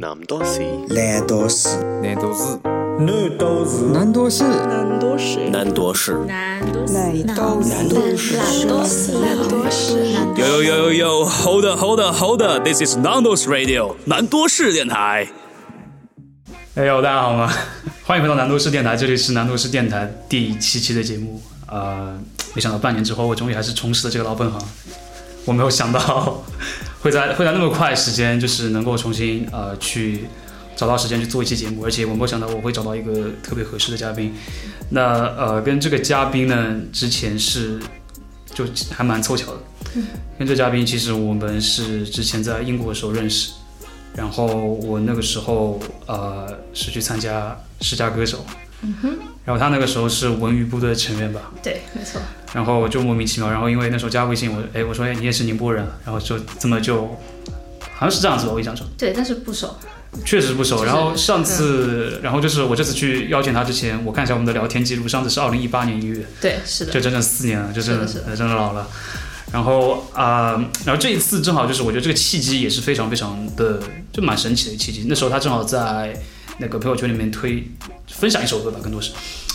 [0.00, 0.60] 南多士，
[0.90, 1.68] 南多士，
[2.00, 2.56] 南多市，
[3.02, 9.98] 南多士，南多市，南多士，南多士，南多士，南多士，南多士，南多士
[10.36, 12.62] ，Yo yo yo yo yo, hold up, hold up, hold up.
[12.64, 15.26] This is Nando's Radio，南多士电台。
[16.76, 17.52] 哎呦，大家好吗？
[18.06, 21.42] 欢迎回到南都市电台，这里是南都市电台第七期的节目。
[21.66, 22.16] 呃，
[22.54, 24.62] 没想到半年之后，我终于还是重拾了这个老本行。
[25.44, 26.40] 我没有想到
[27.00, 30.26] 会在会在那么快时间，就是能够重新呃去
[30.76, 34.34] 找到时间去做一期节目，而且我没有想到我会找到一个特别合适的嘉宾。
[34.90, 37.78] 那呃，跟这个嘉宾呢，之前是
[38.54, 39.58] 就还蛮凑巧的。
[40.38, 43.52] 跟这嘉宾其实我们是之前在英国的时候认识，
[44.14, 48.44] 然后我那个时候呃是去参加十佳歌手，
[48.82, 52.20] 嗯哼然后他那个时候是文娱部的成员吧，对，没错，
[52.52, 57.06] 然后就莫名其妙，然后因为那时候加微信我，哎我说哎你也是宁波人，然后就这么就
[57.94, 59.76] 好像是这样子吧，我印象中对，但是不熟，
[60.24, 60.76] 确实不熟。
[60.76, 68.88] 就是然后上次，然后就是我这次去邀请他之前，我看一下我们的聊天记录，上次是二零一八年一月，对，是的，就整整四年了，就真的是是的真的老了。
[69.50, 70.52] 然后啊、
[70.84, 73.80] 然后这一次正好就是我觉得这个契机也是非常非常的
[74.12, 75.06] 就蛮神奇的契机。
[75.08, 76.14] 那时候他正好在
[76.58, 77.66] 那个朋友圈里面推
[78.08, 79.10] 分享一首歌吧，更多是。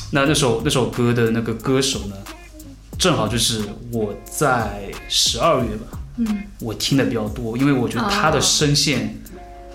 [0.09, 2.15] 那那首那首歌的那个歌手呢，
[3.03, 3.59] 正好就是
[3.91, 9.19] 我在十二月吧，嗯，我听的比较多，因为我觉得他的哦声线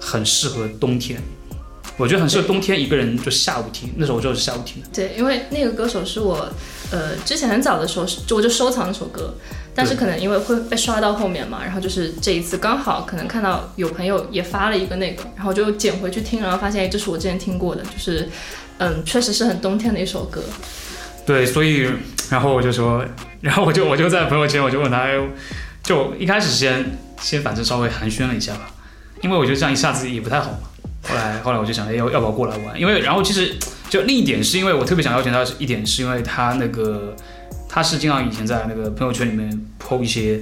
[0.00, 1.20] 很适合冬天。
[1.98, 4.88] 我觉得很适合冬天一个人就下午听，那时候我就是下午听的。
[4.94, 6.48] 对，因为那个歌手是我，
[6.90, 9.34] 呃，之前很早的时候是就我就收藏那首歌，
[9.74, 18.26] 但是可能因为会被刷到后面嘛，然后就是这一次刚好可能看到有朋友也发了一个那个，然后就捡回去听，然后发现哎，这是我之前听过的，就是，
[18.78, 20.40] 嗯，确实是很冬天的一首歌，
[21.26, 21.90] 对，所以
[22.30, 23.04] 然后我就说，
[23.40, 25.06] 然后我就我就在朋友圈我就问他，
[25.82, 28.70] 就一开始先先反正稍微寒暄了一下吧，
[29.22, 30.58] 因为我觉得这样一下子也不太好嘛。
[31.02, 32.78] 后来后来我就想，哎，要要不要过来玩？
[32.78, 33.54] 因为然后其实
[33.88, 37.14] 就另一点是因为我特别想邀请他，一点是因为他那个
[37.68, 39.50] 他是经常以前在那个朋友圈里面
[39.80, 40.40] PO 一些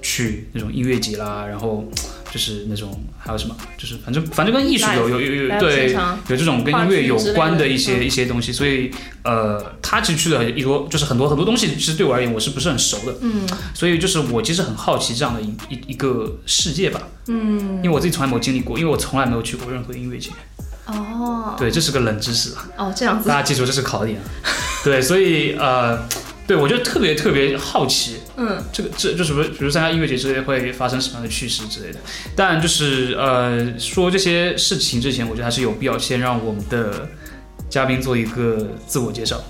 [0.00, 1.84] 去那种音乐节啦，然后
[2.30, 5.92] 就是那种还有什么，就是反正反正跟艺术有有有有对
[6.28, 8.90] 有这种跟音乐有关的一些一些东西，所以
[9.22, 13.46] 呃，他其实去了很多，就是很多很多东西，其实对我而言我是不是很熟的，嗯。
[13.74, 20.30] 所以就是我其实很好奇这样的一一一个世界吧，嗯，因为我自己从来没有经历过，因为我从来没有去过任何音乐节，
[20.86, 23.28] 哦，对，这是个冷知识啊，哦，这样子。
[23.28, 24.18] 大，家记住这是考点。
[24.18, 24.24] 啊，
[24.82, 25.98] 对，所以呃，
[26.46, 31.98] 对我就特别特别好奇，嗯这个这就是比如参加音乐节之类会发生什么样的趣事之类的。
[32.36, 37.08] 但就是呃说这些事情之前，我觉得还是有必要先让我们的
[37.68, 39.42] 嘉宾做一个自我介绍。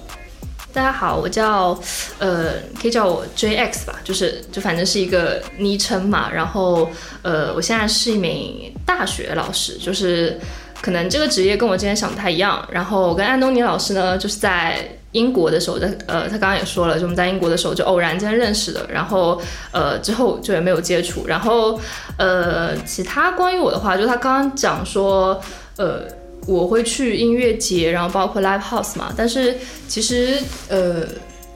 [0.73, 1.79] 大家好，我叫
[2.19, 6.31] 呃，可以叫我 JX 吧，就是就反正是一个昵称嘛。
[6.31, 6.91] 然后
[7.23, 10.39] 呃，我现在是一名大学老师，就是
[10.83, 12.67] 可能这个职业跟我之前想不太一样。
[12.71, 18.87] 然后我跟安东尼老师呢，就是在英国的时候，在呃，他刚刚也说了，就我们在英国的时候就偶然间认识的。
[18.89, 19.41] 然后
[19.73, 21.27] 呃，之后就也没有接触。
[21.27, 21.81] 然后
[22.19, 25.41] 呃，其他关于我的话，就他刚刚讲说
[25.77, 26.03] 呃。
[26.47, 29.57] 我会去音乐节，然后包括 live house 嘛，但是
[29.89, 30.39] 其实
[30.69, 31.03] 呃，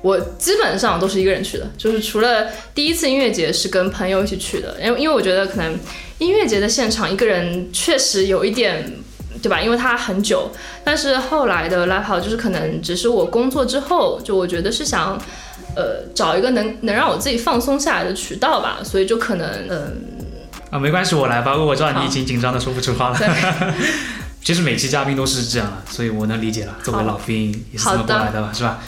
[0.03, 5.79] 我基本上都是一个人去的，就是除了第一次音乐节是跟朋友一起去的，因为因为我觉得可能
[6.19, 8.93] 音乐节的现场一个人确实有一点。
[9.43, 9.61] 对吧？
[9.61, 10.51] 因为它很久，
[10.85, 15.19] 但是后来的 live house 就是可能只是我工作之后，就我觉得是想，
[15.75, 20.03] 呃，找一个能能让我自己放松下来的渠道吧，所以就可能嗯、
[20.71, 21.57] 啊，没关系，我来吧。
[21.57, 23.19] 我知道你已经紧张的说不出话了。
[24.43, 26.75] 其实每期嘉宾都是这样了，所以我能理解了。
[26.83, 28.79] 作为老兵也是这么过来的吧，是吧？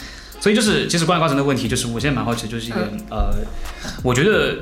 [0.40, 3.34] 所以就是，其实关于高层的问题，就是我现在蛮好奇，就是一个、嗯呃，
[4.02, 4.56] 我觉得，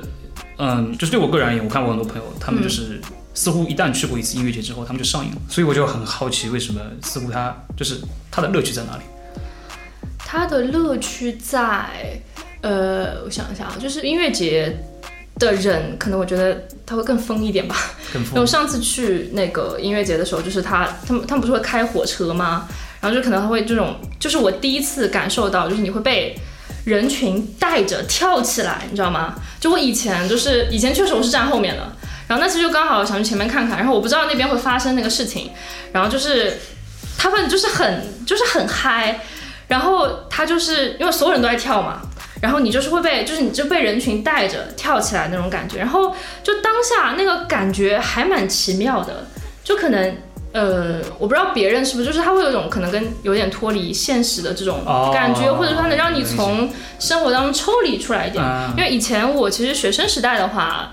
[0.58, 3.00] 嗯，就是对我个人而言，我看过很多朋友，他们嗯就是、
[3.34, 5.36] 似乎一旦去过一次音乐节之后，他们就上瘾了。
[5.48, 9.02] 所以我就很好奇，为什么似乎他就是他的乐趣在哪里？
[10.18, 12.20] 他的乐趣在，
[12.60, 14.76] 呃，我想一下啊，就是音乐节
[15.38, 17.76] 的人，可能我觉得他会更疯一点吧。
[18.12, 22.68] 更疯我上次去那个音乐节的时候，就是他他们他们不是会开火车吗？
[23.00, 26.38] 然后就可能他会这种，就是我第一次感受到，就是你会被
[26.84, 29.34] 人群带着跳起来，你知道吗？
[29.58, 31.96] 就我以前就是以前确实我是站后面的，
[32.30, 35.50] 然后那次就刚好想去前面看看，然后我不知道那边会发生那个事情，
[35.90, 36.58] 然后就是
[37.18, 39.18] 他们就是很就是很嗨，
[39.66, 42.02] 然后他就是因为所有人都在跳嘛。
[42.40, 49.26] 然后你就是会被，就是你就被人群带着跳起来那种感觉，然后就当下那个感觉还蛮奇妙的，
[49.64, 50.16] 就可能
[50.52, 58.42] 呃，我不知道别人是不是，就是他会有一种可能跟有点脱离现实的这种哦感觉，或者说它能让你从生活当中抽离出来一点。
[58.42, 60.90] 嗯因为以前我其实学生时代的话，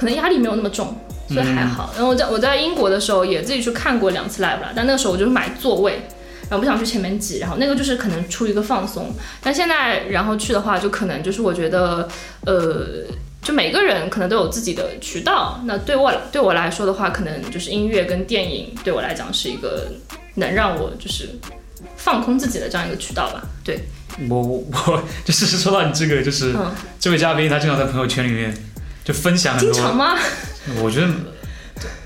[0.00, 0.96] 可能压力没有那么重，
[1.28, 1.92] 所以还好。
[1.94, 6.00] 然后我在我在英国的时候也自己去看过两次 live 了，但那个时候我就是买座位，
[6.48, 9.12] 然后不想去前面挤，然后那个就是可能出于一个放松。
[9.42, 12.08] 但现在然后去的话，就可能就是我觉得，
[12.46, 13.04] 呃，
[13.42, 15.60] 就每个人可能都有自己的渠道。
[15.66, 19.86] 那对我对我来说的话，可能就是音乐跟电影对我来讲是一个
[20.36, 21.28] 能让我就是
[21.94, 23.42] 放空自己的这样一个渠道吧。
[23.62, 23.80] 对，
[24.30, 28.54] 我我我就是说到你这个，就是、嗯，这位嘉宾他经常在朋友圈里面
[29.04, 30.14] 就分享很多，经常吗？
[30.82, 31.08] 我觉得，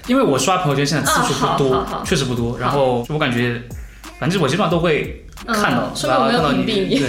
[0.06, 3.62] 因为我刷朋友圈现在次数不多，确实不多，然后我感觉，
[4.19, 7.08] 反正我基本上都会看到，嗯说明我没有看到你对，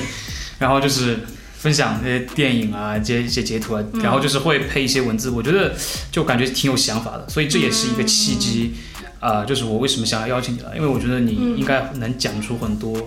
[0.60, 1.20] 然后就是
[1.58, 4.02] 分享那些电影啊，这些一些截图啊，嗯。
[4.02, 5.74] 然后就是会配一些文字，我觉得
[6.12, 8.74] 就感觉挺有想法的，所以这也是一个契机，
[9.20, 12.98] 啊、就是我为什么想要邀请你来，因为我觉得你应该能讲出很多。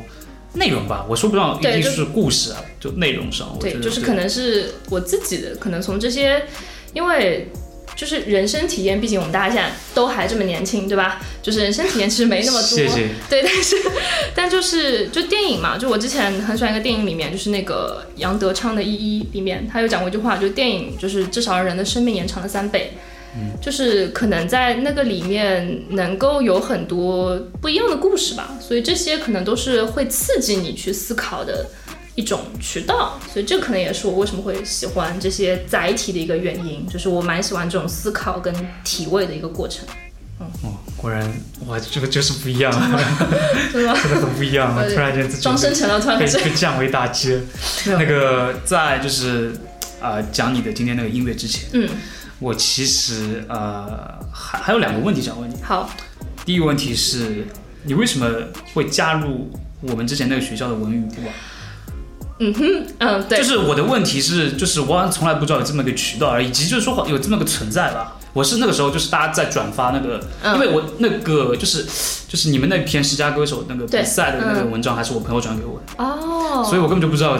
[0.55, 6.43] 内容吧，我说不上一定是故事啊，就内容上，我觉对，得就是可能是我自己的，可能从这些，
[6.95, 7.49] 因为
[7.95, 11.21] 就是人生体验，毕竟我们大家现在都还这么年轻，对吧？
[11.43, 13.77] 就是人生体验其实没那么多，谢谢，对， 但是
[14.35, 22.93] 但就是就电影嘛，就我之前很喜欢一个电影里面，就是那个杨德昌的《一一》里面，他有讲过一句话，就电影就是至少让人的生命延长了三倍。
[23.61, 31.67] 就是可能在那个里面能够有很多不一样的故事吧，所以这些可能都是会刺激你去思考的
[32.15, 38.53] 一种渠道，所以这可能也是我为什么会喜欢这些载体的一个原因，就是我蛮喜欢这种思考跟
[38.83, 39.87] 体味的一个过程，
[40.39, 41.23] 哦，果然
[41.67, 42.73] 哇，这个就是不一样？
[43.73, 46.39] 真的很不一样突然间自己装深沉了，突然被开始。
[46.39, 47.41] 被降维打击了。
[47.87, 49.53] 那个在就是
[50.01, 51.89] 啊、讲你的今天那个音乐之前，嗯，
[52.39, 55.55] 我其实呃还还有两个问题想问你。
[55.63, 55.89] 好，
[56.45, 57.47] 第一个问题是，
[57.85, 58.29] 你为什么
[58.75, 59.51] 会加入
[59.81, 61.33] 我们之前那个学校的文娱部啊？
[62.41, 68.15] 嗯哼，嗯，对，就是我的问题是，就是我好像从来不知道有这么个渠道，以及就是说有这么个存在吧。
[68.33, 71.85] 我是那个时候就是大家在转发那个，嗯因为我那个就是
[72.29, 77.37] 就是你们那篇十佳歌手那个比赛的那个嗯文章，还是我朋友转给我的，哦，所以我根本就不知道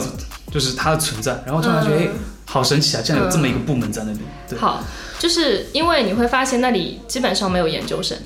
[0.51, 1.41] 就是它的存在。
[1.47, 2.19] 然后突然觉得，哎、嗯
[2.51, 3.03] 好神奇啊！
[3.05, 4.21] 竟然有这么一个部门在那边。
[4.49, 4.83] 对，好，
[5.19, 8.17] 就是因为你会发现那里基本上没有研究生，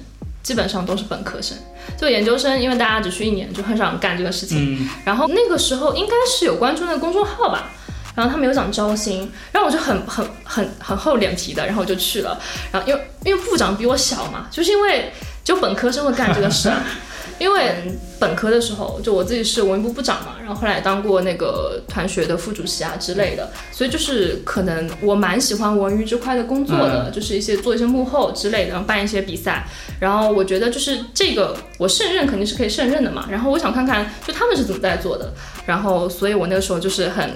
[0.44, 1.58] 基本上都是本科生。
[1.98, 4.84] 就研究生，因为大家只去一年，就很少人干这个事情。
[4.84, 7.70] 嗯，然后那个时候应该是有关注那个公众号吧，
[8.14, 12.40] 然后他们有讲招新，然后我就很很很很厚脸皮的，然后我就去了。
[12.70, 16.80] 然后因为因为部长比我小嘛，就是因为就本科生会干这个事啊。
[17.38, 17.74] 因为
[18.18, 29.66] 本科的时候，就我自己是文艺部部长嘛，然后后来也当过那个团学的副主席啊之类的，所以就是可能我蛮喜欢文娱这块的工作的，就是一些做一些幕后之类的，然后办一些比赛，
[29.98, 35.32] 然后我觉得就是这个我胜任肯定是可以胜任的嘛，然后我想看看就他们是怎么在做的，
[35.66, 37.30] 然后所以我那个时候就是很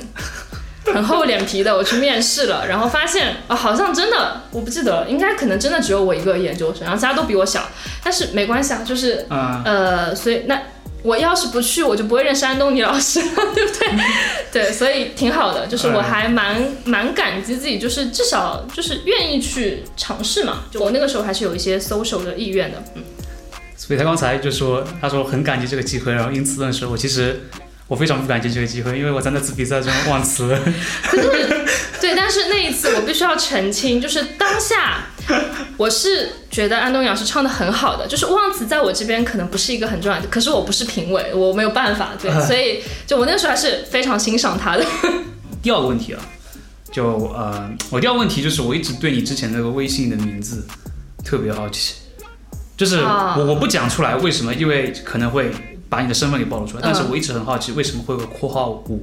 [0.94, 7.68] 很厚脸皮的我去面试了，然后发现啊好像真的我不记得了，应该可能真的只有我一个研究生，然后其他都比我小，
[8.02, 10.60] 但是没关系啊，就是啊、呃，所以那
[11.02, 13.88] 我要是不去，我就不会认识安东尼老师了， 对不对？
[14.50, 20.64] 对，所以挺好的，就是我还蛮蛮感激自己，就是至少就是愿意去尝试嘛。
[20.70, 23.02] 就我那个时候还是有一些 social 的意愿的，嗯，
[23.76, 26.96] 所以他刚才就说，他说很感激这个机会，然后因此认识我。
[26.96, 27.40] 其实
[27.88, 30.58] 我非常不感激这个机会，因为我在那次比赛中忘词了。
[31.10, 32.14] 对。
[32.16, 35.04] 但是那一次我必须要澄清，就是当下
[35.76, 44.84] 我是觉得安东阳是唱的很好的，就是忘词在我这边可能不是一个很重要的，可是我不是评委，我没有办法，对， 所以就我那时候还是非常欣赏他的。
[45.62, 46.20] 第二个问题啊，
[46.90, 50.66] 就呃，我第二个问题就是我一直对你之前那个微信的名字
[51.24, 51.94] 特别好奇，
[52.76, 55.52] 就是啊我我不讲出来为什么，因为可能会
[55.88, 59.00] 把你的身份给暴露出来，但是嗯我一直很好奇为什么会有括号五。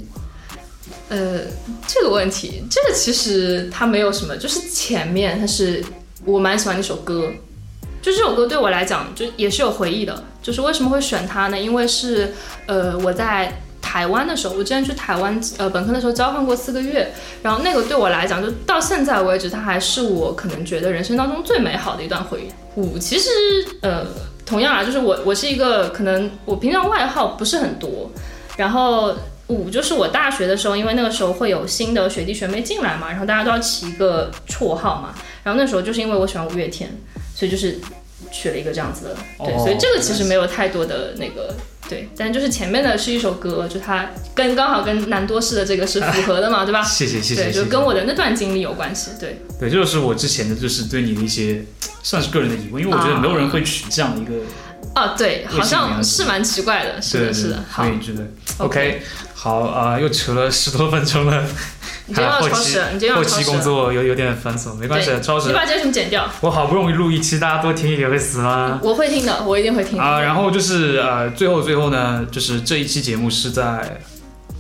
[1.10, 1.42] 呃，
[1.88, 5.84] 这个问题，这个其实它没有什么，就是前面它是
[6.26, 7.32] 我蛮喜欢那首歌，
[8.02, 10.24] 就这首歌对我来讲就也是有回忆的。
[10.42, 11.58] 就是为什么会选它呢？
[11.58, 12.34] 因为是
[12.66, 22.80] 呃我在台湾的时候，我之前去台湾呃本科的时候交换过四个月，然后那个对我来讲，就到现在为止，它还是我可能觉得人生当中最美好的一段回忆。
[22.80, 23.30] 五其实
[23.82, 24.06] 呃
[24.46, 28.10] 同样啊，就是我我是一个可能我平常外号不是很多，
[28.58, 29.14] 然后。
[29.48, 36.90] 五就是我大学的时候，因为那个时候会有新的学弟学妹进来嘛，然后大家都要起一个绰号嘛，然后那时候就是因为我喜欢五月天，
[37.36, 37.78] 所以就是
[38.32, 41.54] 取了一个这样子的，对，所以这个其实没有太多的那个
[41.90, 46.84] 对，但就是前面的是一首歌，就它跟刚好跟南多士的这个是符合的嘛， 对吧？
[46.84, 51.64] 谢谢谢谢，对，就跟我的那段经历有关系，对，对，这就是我之前的就是对你的一些
[52.02, 54.34] 算是个人的疑问，因为我觉得没有人会取这样的一个。
[54.96, 59.02] 哦，对，好像是蛮奇怪的，是的，对对是的，好所以觉得 OK，
[59.34, 61.44] 好啊、呃又扯了十多分钟了。
[62.06, 63.62] 你今天要后期超时，你今天要后期工。
[63.62, 65.54] 作有有点繁琐，没关系，对超时你。
[65.54, 66.30] 把这什么剪掉？
[66.42, 68.80] 我好不容易录一期，大家多听一点会死吗？
[68.84, 70.04] 我会听的，我一定会听的。
[70.04, 74.02] 啊，然后就是呃，最后最后呢，就是这一期节目是在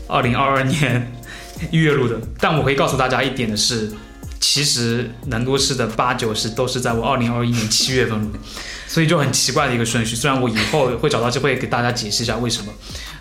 [0.07, 1.11] 二零二二年
[1.69, 3.91] 一月录的，但我可以告诉大家一点的是，
[4.39, 8.39] 其实南都市的八九十都是在我二零二一年七月份录的，
[8.87, 10.15] 所以就很奇怪的一个顺序。
[10.15, 12.71] 虽然我以后会找到机会给大家解释一下为什么。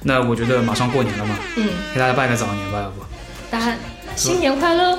[0.05, 3.03] 那我觉得马上过年了嘛，嗯，给大家拜个早年吧，要不
[3.51, 3.77] 大家
[4.17, 4.99] 新年快乐！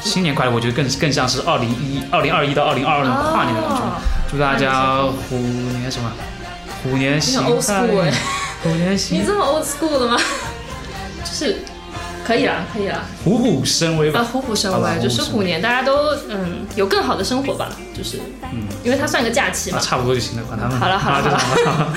[0.00, 0.52] 新年快乐！
[0.52, 3.76] 我觉得更更像是二零一二零二一到二零二二年跨年的感觉。
[3.76, 3.92] 哦
[4.32, 6.10] 祝大家虎年什么？
[6.82, 8.12] 虎年行大运，
[8.62, 10.16] 虎年行你这么 old school 的吗？
[11.22, 11.58] 就是
[12.24, 13.02] 可以啦，可以啦。
[13.22, 14.24] 虎虎生威啊，吧。
[14.24, 19.80] 虎虎生威，就是虎年大家都嗯有更好的生活吧，就是嗯，因为它算一个假期啊，嘛。
[19.80, 20.80] 差不多就行了，管他们。
[20.80, 21.94] 好了好了啊就这样吧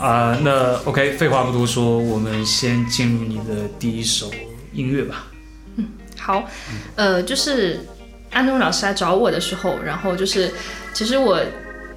[0.00, 4.30] 啊，那 OK，废话不多说，我们先进入你的第一首
[4.72, 5.26] 音乐吧。
[5.76, 6.44] 嗯好，
[6.96, 7.80] 呃，就是
[8.30, 10.52] 安东老师来找我的时候，然后就是
[10.92, 11.40] 其实我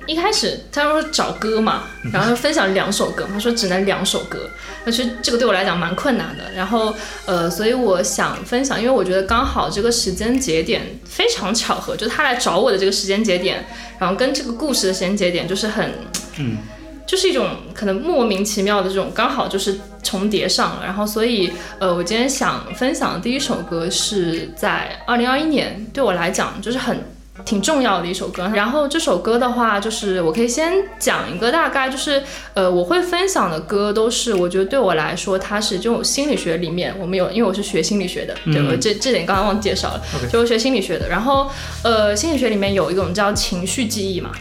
[0.05, 4.49] 一开始他说找歌嘛， 然后就分享两首歌，他说只能两首歌，
[4.85, 6.51] 那其实这个对我来讲蛮困难的。
[6.55, 13.65] 然后呃，所以我想分享，因为我觉得刚好这个时间节点非常巧合，就他来找我的这个时间节点，
[13.99, 15.93] 然后跟这个故事的时间节点就是很
[16.37, 16.57] 嗯，
[17.05, 20.81] 就是一种可能莫名其妙的这种，刚好就是重叠上了。
[20.83, 27.03] 然后，所以呃，我今天想分享的第一首歌是在二零二一年，对我来讲就是很
[27.43, 28.49] 挺重要的一首歌。
[28.53, 41.09] 然后这首歌的话，就是我可以先讲一个大概，就是呃，我会分享的歌都是我觉得对我来说，它是这种心理学里面我们有，因为我是学心理学的，对嗯我这这点刚刚忘记介绍了就我学心理学的。
[41.09, 41.49] 然后
[41.83, 44.31] 呃，心理学里面有一种叫情绪记忆嘛。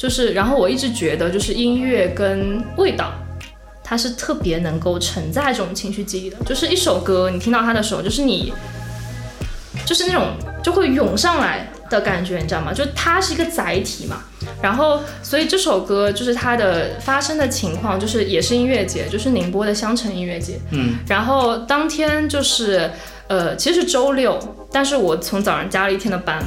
[0.00, 3.12] 就是，然后我一直觉得，就是音乐跟味道，
[3.84, 6.38] 它是特别能够承载这种情绪记忆的。
[6.46, 8.50] 就是一首歌，你听到它的时候，就是你，
[9.84, 10.28] 就是那种
[10.62, 12.72] 就会涌上来的感觉，你知道吗？
[12.72, 14.22] 就它是一个载体嘛。
[14.62, 20.58] 然后，所以这首歌就是它的发生的情况，就是也是音乐节，就是宁波的香城音乐节。
[20.70, 22.90] 嗯，然后当天就是
[23.28, 24.38] 呃，其实是周六，
[24.72, 26.42] 但是我从早上加了一天的班，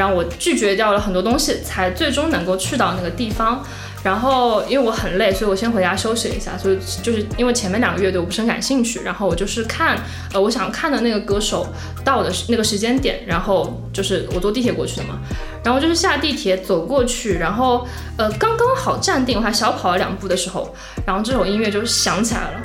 [0.00, 3.62] 然后我拒绝掉了很多东西，才最终能够去到那个地方。
[4.02, 6.56] 然后因为我很累，所以我先回家休息一下。
[6.56, 9.98] 所以就是因为前面两个乐队我不是很感兴趣，然后我就是看
[10.32, 11.66] 呃我想看的那个歌手
[12.02, 15.18] 到的那个时间点，然后就是我坐地铁过去的嘛。
[15.62, 22.62] 然后就是下地铁走过去，然后呃刚刚好站定，我还小跑了两步的时候，然后这首音乐就响起来了。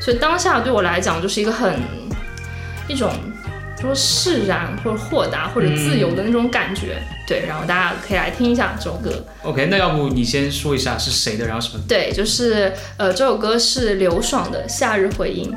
[0.00, 1.78] 所以当下对我来讲就是一个很
[2.88, 3.12] 一种
[3.80, 7.02] 说释然或者豁达或者自由的那种感觉。
[7.26, 9.24] 对，然后大家可以来听一下这首歌。
[9.42, 15.52] OK，那要不你先说一下是谁的，然后什么对，就是呃这首歌是刘爽的《夏日回音》。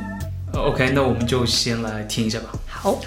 [0.53, 2.49] 呃？OK，那我们就先来听一下吧。
[2.67, 3.01] 好。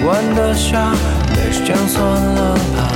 [0.00, 0.78] 没关的笑，
[1.36, 2.88] 没时间算了吧。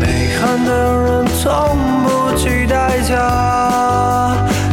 [0.00, 0.70] 没喊的
[1.04, 3.14] 人从不计代价。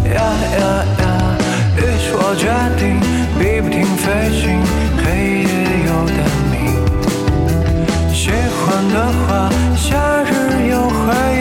[0.04, 0.18] 呀
[0.58, 0.62] 呀
[0.98, 1.38] 呀，
[1.78, 2.50] 于是我决
[2.80, 3.00] 定，
[3.38, 4.60] 笔不停飞行，
[4.98, 5.06] 黑
[5.44, 5.54] 夜
[5.86, 6.18] 有点
[6.50, 6.52] 明。
[8.12, 8.96] 喜欢的
[9.28, 9.86] 话，夏
[10.24, 10.32] 日
[10.72, 11.33] 又回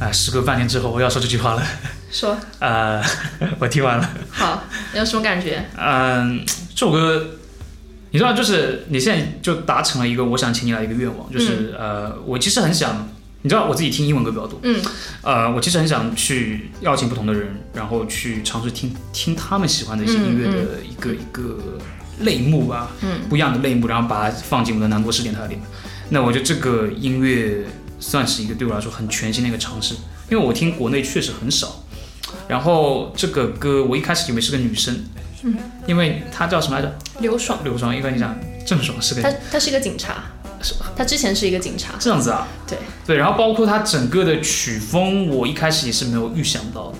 [0.00, 1.62] 哎，时隔半年之后，我要说这句话了。
[2.10, 3.02] 说呃，
[3.60, 4.10] 我听完了。
[4.30, 5.62] 好，你有什么感觉？
[5.76, 6.42] 嗯，
[6.74, 7.26] 这首歌，
[8.10, 13.06] 你知道，就是你现在就达成了一个我想请你来一个愿望，就是、呃，我其实很想，
[13.42, 14.82] 你知道我自己听英文歌比较多，嗯
[15.22, 21.58] 呃，我其实很想去邀请不同的人，然后去尝试听听他们喜欢的一些音乐的一个、一个
[22.20, 25.60] 类目吧，嗯不一样的类目，然后把它放进我的南国式电台里面。
[26.12, 27.64] 那我觉得这个音乐
[28.00, 29.94] 算是一个对我来说很全新的一个尝试，
[30.30, 31.84] 因为我听国内确实很少。
[32.48, 35.04] 然后这个歌我一开始以为是个女生，
[35.42, 36.98] 嗯，因为她叫什么来着？
[37.20, 38.36] 刘爽，刘爽，因为你想
[38.66, 40.24] 郑爽是个她，她是一个警察，
[40.62, 46.98] 是他之前是一个警察，这样子啊，对对，然后包括她整个的曲风，我一开始也是没有预想到的。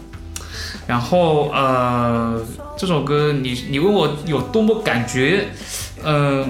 [0.86, 2.44] 然后呃，
[2.76, 5.48] 这首歌你你问我有多么感觉，
[6.02, 6.44] 呃，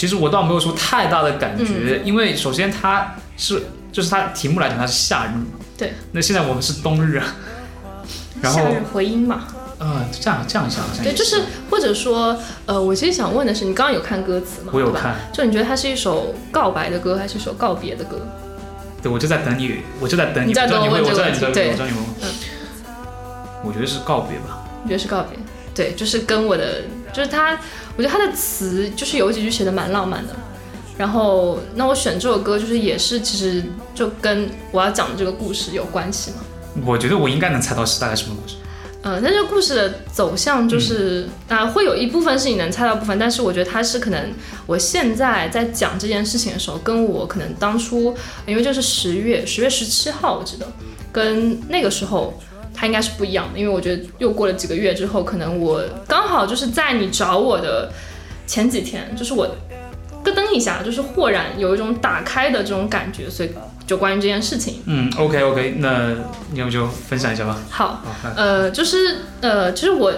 [0.00, 7.18] 其实我倒没有说太大的感觉，因为首先它是就是它题目来讲它是夏日嘛，对，那现在我们是冬日。
[7.18, 7.36] 啊，
[8.40, 9.44] 然后夏日回音嘛，
[9.78, 12.34] 呃这样这样想对，就是或者说，
[12.64, 14.70] 呃，我其实想问的是，你刚刚有看歌词吗？
[14.72, 18.26] 我有看，就你觉得它是一首告白的歌，还是一首告别的歌？
[19.02, 21.98] 对，我就在等你，我就在等你，你在我知道你我问我知道你会，这个问题对我知道你会。
[21.98, 22.26] 问嗯，
[23.64, 24.64] 我觉得是告别吧。
[24.82, 25.38] 你觉得是告别？
[25.74, 27.58] 对，就是跟我的，就是他，
[27.96, 30.34] 我觉得他的词就是有几句写的蛮浪漫的。
[30.98, 36.38] 然后，那我选这首歌，就是也是其实就跟我要讲的这个故事有关系嘛。
[36.84, 38.56] 我觉得我应该能猜到是大概什么故事。
[39.02, 44.30] 呃，但这个故事的走向就是啊、会有一部分是你能猜到部分，但是我觉得它是可能
[44.66, 50.66] 我现在在讲这件事情的时候，跟我可能当初，因为这是十月十月十七号，我记得，
[51.10, 52.38] 跟那个时候
[52.80, 57.92] 它应该是不一样的，因为我觉得又过了几个月之后，可能我刚好就是在你找我的
[58.46, 59.46] 前几天，就是我
[60.24, 63.50] 咯噔一下，就是豁然有一种打开的这种感觉，所以
[63.90, 66.14] 就关于这件事情，嗯，OK OK，那
[66.54, 67.58] 要不就分享一下吧。
[67.68, 68.00] 好。
[68.22, 70.12] 好，呃，就是呃，其实我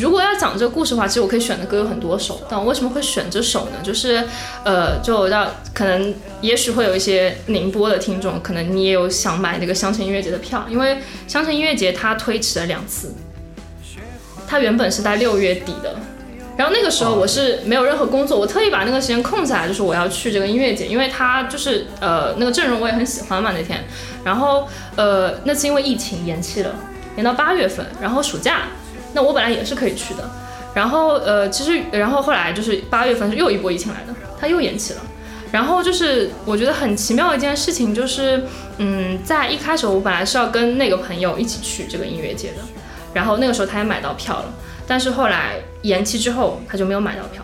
[0.00, 3.76] 如果要讲这个故事的话，其实我可以选的歌有很多首，但我为什么会选这首呢？
[3.80, 4.24] 就是
[4.64, 13.14] 呃，就让可能也许会有一些宁波的听众，可能你也有想买那个乡城音乐节的票，因为乡城音乐节它推迟了两次，
[14.48, 15.94] 它原本是在六月底的。
[16.62, 23.82] 然后那个时候我是没有任何工作，我特意把那个时间空下来，就是我要去这个音乐节，因为他就是呃那个阵容我也很喜欢嘛那天，
[24.22, 26.72] 然后呃那次因为疫情延期了，
[27.16, 28.68] 延到八月份，然后暑假，
[29.12, 30.22] 那我本来也是可以去的，
[30.72, 35.00] 然后呃其实然后后来就是八月份是又一波疫情来的，他又延期了。
[35.50, 38.40] 然后就是我觉得很奇妙的一件事情，就是
[38.78, 42.58] 嗯，在一开始我本来是要跟那个朋友一起去这个音乐节的，
[43.12, 44.54] 然后那个时候他也买到票了，
[44.86, 47.42] 但是后来延期之后他就没有买到票，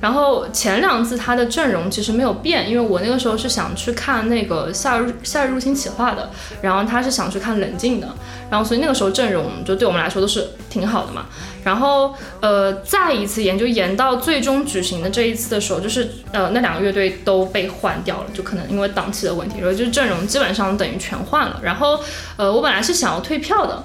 [0.00, 8.08] 然后前两次他的阵容其实没有变，因为我那个时候是想去看那个夏日夏日入侵企划的，然后他是想去看冷静的，
[8.50, 11.26] 然后所以那个时候阵容就对我们来说都是挺好的嘛。
[11.64, 21.58] 然后呃再一次研究研到最终举行的这一次的时候，就是呃那两个乐队都被换掉了，就可能因为档期的问题，然后就阵容基本上等于全换了。
[21.62, 21.98] 然后
[22.36, 23.82] 呃我本来是想要退票的，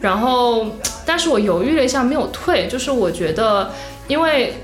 [0.00, 0.66] 然后
[1.04, 3.70] 但是我犹豫了一下没有退，就是我觉得
[4.08, 4.54] 因为。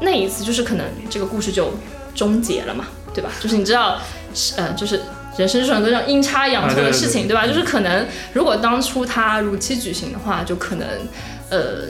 [0.00, 1.72] 那一次就是可能这个故事就
[2.16, 3.30] 终结了嘛，对吧？
[3.40, 3.96] 就是你知道，
[4.56, 5.00] 呃，就是
[5.38, 7.46] 人生是很多这种阴差阳错的事情，对吧？
[7.46, 10.86] 就是可能如果当初他如期举行的话，就可能，
[11.48, 11.84] 呃，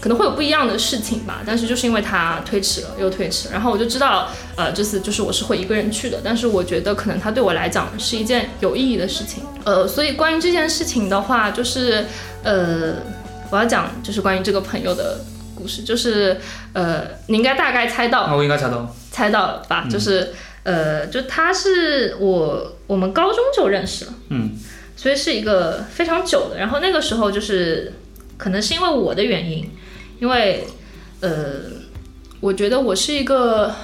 [0.00, 1.42] 可能会有不一样的事情吧。
[1.46, 6.20] 但是就是因为他推迟了，又推迟，然后我就知道，呃，这次就是我是会一个人去的。
[6.24, 12.06] 但是我觉得可能他对我来讲是一件有意义的事情，呃，所以关于这件事情的话，就是，
[12.42, 12.94] 呃，
[13.50, 15.20] 我要讲就是关于这个朋友的。
[15.62, 16.40] 故事就是，
[16.72, 19.86] 呃，你应该大概猜到，我应该猜到，猜到了吧？
[19.90, 20.32] 就是，
[20.62, 24.52] 呃，就他是我我们高中就认识了，嗯，
[24.96, 26.56] 所以是一个非常久的。
[26.56, 27.92] 然后那个时候就是，
[28.38, 29.70] 可能是因为我的原因，
[30.20, 30.66] 因为，
[31.20, 31.62] 呃，
[32.40, 33.74] 我觉得我是一个，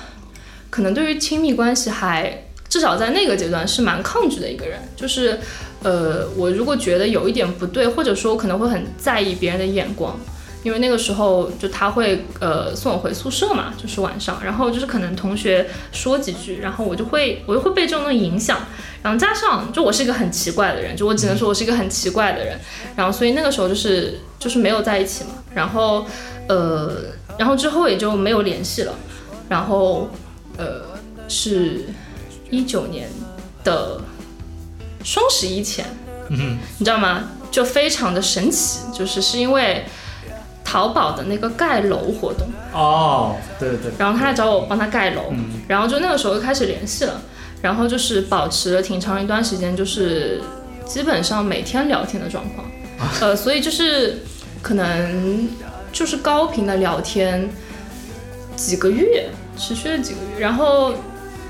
[0.71, 5.39] 可能对于亲密关系还至少在那个阶段是蛮抗拒的一个人，就是，
[5.83, 10.19] 呃，我如果觉得有一点不对，或者说我可能会很在意别人的眼光。
[10.63, 18.59] 因为那个时候就他会呃送我回宿舍嘛，就是晚上，然后就是可能同学说几句，然后我就会我就会被这种影响，
[19.01, 22.59] 然后加上就我是一个很奇怪的人，就我只能说我是一个很奇怪的人，
[22.97, 26.07] 然后所以那个时候就是就是没有在一起嘛，然后
[26.49, 28.93] 呃然后之后也就没有联系了，
[29.49, 30.09] 然后
[30.57, 30.83] 呃
[31.27, 31.87] 是
[32.51, 33.09] 一九年
[33.65, 34.01] 的
[35.03, 35.87] 双十一前，
[36.29, 37.25] 嗯，你知道吗？
[37.51, 39.85] 就非常的神奇，就是是因为。
[40.69, 45.33] 淘宝的那个盖楼活动哦，对对对，然后他来找我帮他盖楼，
[45.69, 47.23] 然后就那个时候就开始联系了，
[47.63, 50.43] 然后就是保持了挺长一段时间，就是
[50.85, 52.67] 基本上每天聊天的状况，
[53.21, 54.19] 呃，所以就是
[54.63, 55.49] 可能
[55.93, 57.49] 就是高频的聊天
[58.57, 60.95] 几个月，持续了几个月，然后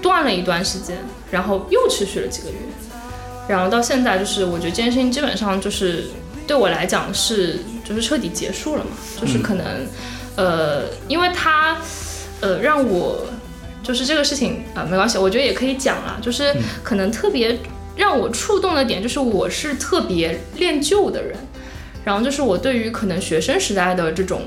[0.03, 0.97] 断了一段时间，
[1.31, 2.57] 然后又持续了几个月，
[3.49, 6.05] 然后到现在就是我觉得这件事情基本上就是
[6.47, 7.61] 对我来讲是。
[7.87, 8.91] 就是彻底结束了嘛，
[9.21, 9.65] 就是可能，
[10.35, 11.77] 呃，因为他，
[12.41, 13.25] 呃，让我，
[13.81, 17.57] 就是这个事情啊，没关系，我觉得也可以讲了，就是可能特别
[17.95, 21.39] 让我触动的点，就是我是特别恋旧的人，
[22.07, 24.43] 然后就是我对于可能学生时代的这种，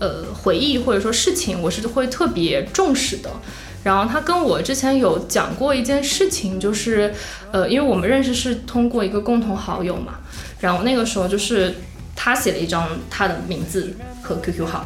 [0.00, 3.30] 呃，回忆或者说事情，我是会特别重视的。
[3.84, 7.14] 然后他跟我之前有讲过一件事情，就是，
[7.52, 10.18] 呃，因为我们认识是通过一个共同好友嘛，
[10.58, 11.72] 然后那个时候就是。
[12.22, 14.84] 他写了一张他的名字和 QQ 号，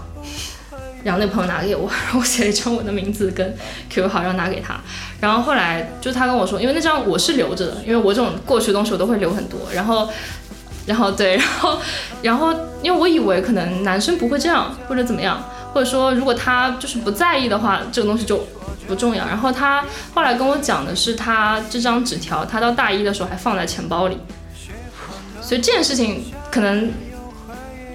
[1.03, 3.57] 然后那朋友拿给我，然后我写了一张我的名字跟
[3.91, 4.81] QQ 号，然后拿给他。
[5.21, 9.59] 然后后来就他跟我说，因为那张我是留着的，因为我这种过去的东西我都会留很多。
[9.75, 10.09] 然后，
[10.87, 11.79] 然后对，然后，
[12.23, 15.43] 然后因为我以为可能男生不会这样，或者怎么样，
[15.73, 18.47] 或者说如果他就是不在意的话，这个东西就
[18.87, 19.27] 不重要。
[19.27, 24.19] 然后他后来跟我讲的是，他这张纸条他到大一的时候还放在钱包里，
[25.41, 26.93] 所以这件事情可能。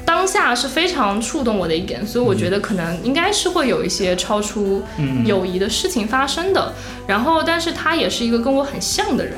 [0.05, 4.83] 当下是非常触动我的一点，所以我觉得可能应该是会有一些超出
[5.23, 6.73] 友谊的事情发生的。
[7.05, 9.35] 然后，但是他也是一个跟我很像的人。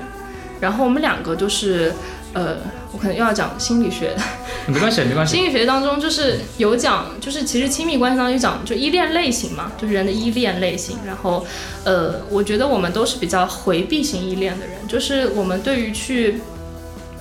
[0.61, 1.93] 然后我们两个就是，
[2.33, 2.55] 呃，
[2.91, 4.15] 我可能又要讲心理学，
[4.67, 5.35] 没关系，没关系。
[5.35, 10.97] 心理学当中就是有讲，就是其实亲密关系当中有讲，就依恋类型嘛，就是人的依恋类型。
[11.05, 11.45] 然后，
[11.83, 16.41] 呃，我觉得我们都是比较回避型依恋的人，就是我们对于去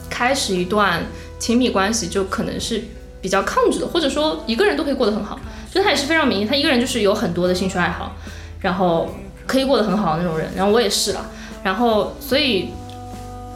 [0.08, 1.04] 开始一段
[1.38, 2.84] 亲密关系，就可能是。
[3.22, 5.38] 比较抗拒的，或者说一个人都可以过得很好，
[5.70, 8.16] 就他也是非常明显，他一个人就是有很多的兴趣爱好，
[8.62, 9.14] 然后
[9.46, 10.50] 可以过得很好的那种人。
[10.56, 11.26] 然后我也是了，
[11.62, 12.70] 然后所以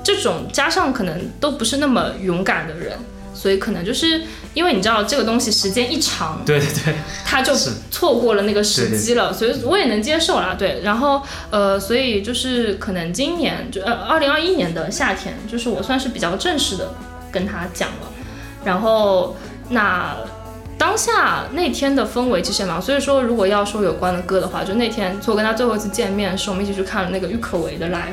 [0.05, 2.97] 这种加上可能都不是那么勇敢的人，
[3.35, 7.53] 所以可能就是因为你知道这个东西时间一长，对对对，他就
[7.91, 10.55] 错过了那个时机了，所以我也能接受啦。
[10.57, 16.95] 对，然后呃，所以就是可能今年就呃二零二一年的夏天，就是我算是比较正式的
[17.33, 18.13] 跟他讲了，
[18.65, 19.37] 然后。
[19.71, 20.15] 那
[20.77, 28.13] 当下那天的氛围其实也蛮，所以说如果要说有关的歌的话，就那天我跟他最后一次见面是我们一起去看了那个郁可唯的 live，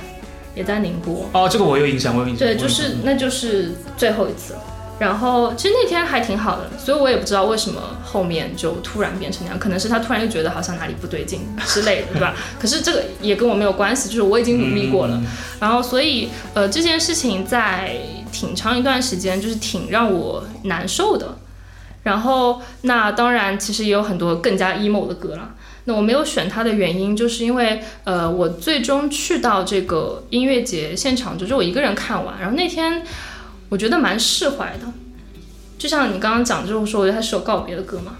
[0.56, 1.30] 也在宁波。
[1.34, 2.48] 哦，这个我有印象，我有印象。
[2.48, 4.56] 对，就是那就是最后一次。
[5.00, 12.36] 然后其实那天还挺好的，所以我也不知道为什么后面就突然变成那样，可能是他突然又觉得好像哪里不对劲之类的，对吧？
[12.60, 15.20] 可是这个也跟我没有关系，就是我已经努力过了。
[15.60, 17.98] 然后所以呃这件事情在
[18.32, 21.36] 挺长一段时间就是挺让我难受的。
[22.04, 25.54] 然后，那当然，其实也有很多更加 emo 的歌了。
[25.86, 32.40] 那我没有选它的原因，就是因为呃，我最终去到这个音乐节现场，就是我一个人看完。
[32.40, 33.04] 然后那天
[33.70, 34.86] 我觉得蛮释怀的，
[35.78, 38.18] 就像你刚刚讲，就是说我觉得它是首告别的歌嘛。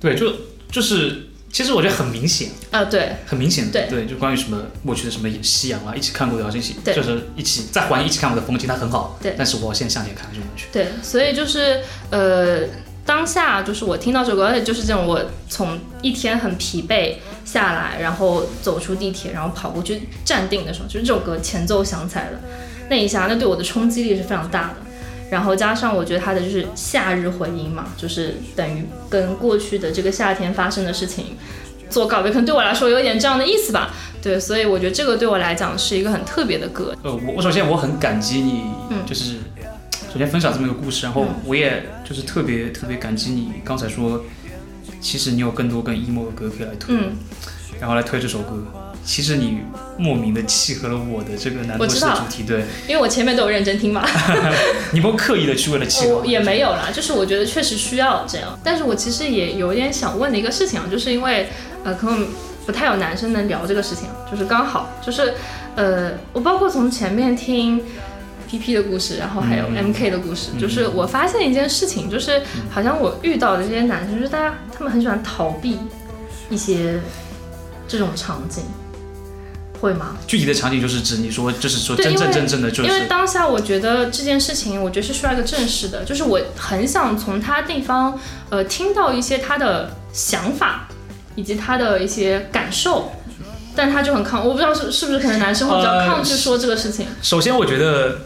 [0.00, 0.32] 对，就
[0.72, 12.60] 就是，其实我觉得很明显，啊，对很明显对，对就关于什么过去的什么夕阳啊，一起看过的好像一起，就是一起在环一起看过的风景，它很好，对但是我现在向前看这种感觉，对，所以就是呃，
[13.10, 22.38] 当下就是我听到这首歌，而且就是这种我从一天很疲惫下来，然后走出地铁，然后跑过去站定的时候，就是这首歌前奏响起来了，
[22.88, 24.76] 那一下，那对我的冲击力是非常大的。
[25.28, 31.36] 然后加上我觉得它的就是夏日回音嘛，就是等于跟过去的这个夏天发生的事情
[31.88, 33.90] 做告别，可能对我来说有点这样的意思吧。
[34.22, 36.94] 对，所以我觉得这个对我来讲是一个很特别的歌。
[37.02, 39.38] 呃，我我首先我很感激你，嗯就是
[40.12, 44.24] 首先分享这么一个故事，然后我也就是特别特别感激你刚才说，
[45.00, 47.12] 其实你有更多跟 emo 的歌可以来推，嗯，
[47.78, 48.66] 然后来推这首歌。
[49.04, 49.60] 其实你
[49.96, 54.04] 莫名的契合了我的这个男同我知道事的主题，对因为我前面都有认真听嘛。
[54.92, 58.58] 你不刻意的去为了契合我，也没有啦，就是我觉得确实需要这样。
[58.64, 61.48] 但是我其实也有点想问的一个事情啊，就是因为
[61.84, 62.26] 呃，可能
[62.66, 65.32] 不太有男生能聊这个事情，就是刚好就是
[65.76, 67.80] 呃，我包括从前面听
[68.50, 69.92] PP 的故事，然后还有嗯。
[69.92, 70.58] MK 的故事，嗯。
[70.58, 75.78] 就是我发现一件事情，就是好像我遇到的这些男生，就是大家他们很喜欢逃避
[76.48, 76.98] 一些
[77.86, 78.64] 这种场景，
[79.80, 80.16] 会吗？
[80.26, 88.18] 具体的场景就是指你说，就是说真正真正的就是因为，当下我觉得这件事情，我觉得是需要一个正式的，就是我很想从他地方，
[88.50, 90.88] 呃，听到一些他的想法，
[91.34, 93.12] 以及他的一些感受，
[93.74, 98.18] 但他就很抗，我不知道是是不是可能男生会比较呃抗拒说这个事情，首先我觉得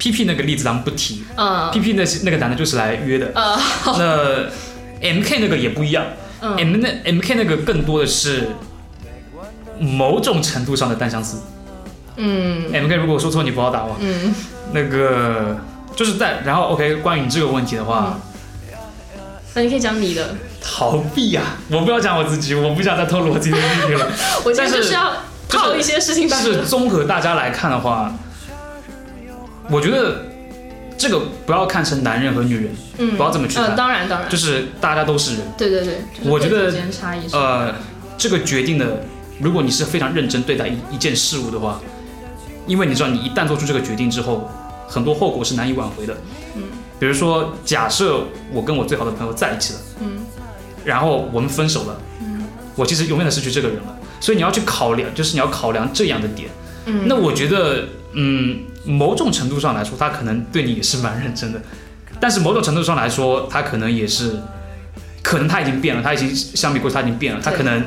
[0.00, 1.22] P P 那个例子咱们不提。
[1.36, 6.04] 嗯，P P 那那个男的就是来约的，呃，那 M K 那个也不一样。
[6.40, 8.48] 嗯，M 那 M K 那个更多的是
[9.78, 11.42] 某种程度上的单相思。
[12.16, 14.34] 嗯，M K 如果说错你不好打我，嗯。
[14.72, 15.58] 那个
[15.94, 18.18] 就是在然后 OK 关于你这个问题的话，
[19.54, 24.06] 那你可以讲你的，逃避呀、我不要讲我自己，我不想再透露我自己的秘密了。
[24.56, 25.12] 但是就是要
[25.48, 28.14] 就是套一些事情但是综合大家来看的话，
[29.70, 30.26] 我觉得
[30.98, 35.46] 这个不要看成男人和女人，嗯，不要这么去看嗯，当然当然，就是大家都是人。
[35.56, 36.72] 对对对，就是我觉得
[37.32, 37.74] 呃，
[38.18, 39.02] 这个决定的，
[39.40, 41.80] 如果你是非常认真对待一一件事物的话，
[42.66, 44.50] 因为你知道，你一旦做出这个决定之后，
[44.88, 46.16] 很多后果是难以挽回的。
[46.56, 46.64] 嗯，
[46.98, 50.18] 比如说，假设我跟我最好的朋友在一起了，嗯
[50.84, 52.42] 然后我们分手了，嗯
[52.74, 53.96] 我其实永远的失去这个人了。
[54.20, 56.50] 所以你要去考量，就是你要考量这样的点。
[56.84, 61.60] 嗯，那我觉得，嗯，某种程度上来说，他可能对你也是蛮认真的，
[62.18, 64.32] 但是某种程度上来说，他可能也是，
[65.22, 67.82] 可能他已经变了，他已经相比过去他已经变了，他可能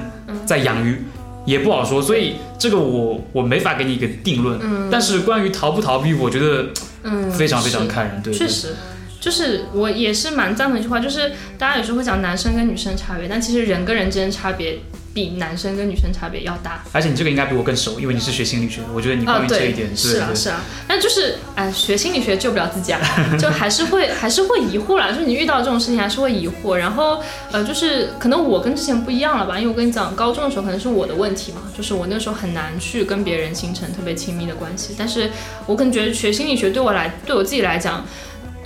[0.46, 1.04] 在养鱼，
[1.46, 4.60] 也不好说，所以这个我我没法给你一个定论。
[4.62, 4.90] 嗯。
[4.92, 6.68] 但是关于逃不逃避，我觉得
[7.04, 7.88] 嗯非常非常是。
[7.88, 8.38] 看人，对，对。
[8.38, 8.76] 确实，
[9.20, 14.80] 就是我也是蛮赞同一句话，就是大家有时候会讲男生跟女生差别，但其实人跟人之间差别
[15.14, 16.84] 比男生跟女生差别要大。
[16.92, 23.00] 而且你这个应该比我更熟，因为你是学心理学的，我觉得你关于这一点，，是啊是啊，但就是哎，学心理学救不了自己啊，
[23.40, 27.22] 就还是会还是会疑惑啦，就是你遇到这种事情还是会疑惑，然后
[27.52, 35.30] 呃，就是可能我跟之前不一样了吧，因为我跟你讲，高中的时候可能是我的问题嘛，就是我那时候很难去跟别人形成特别亲密的关系，但是
[35.66, 38.04] 我可能觉得学心理学对我来对我自己来讲，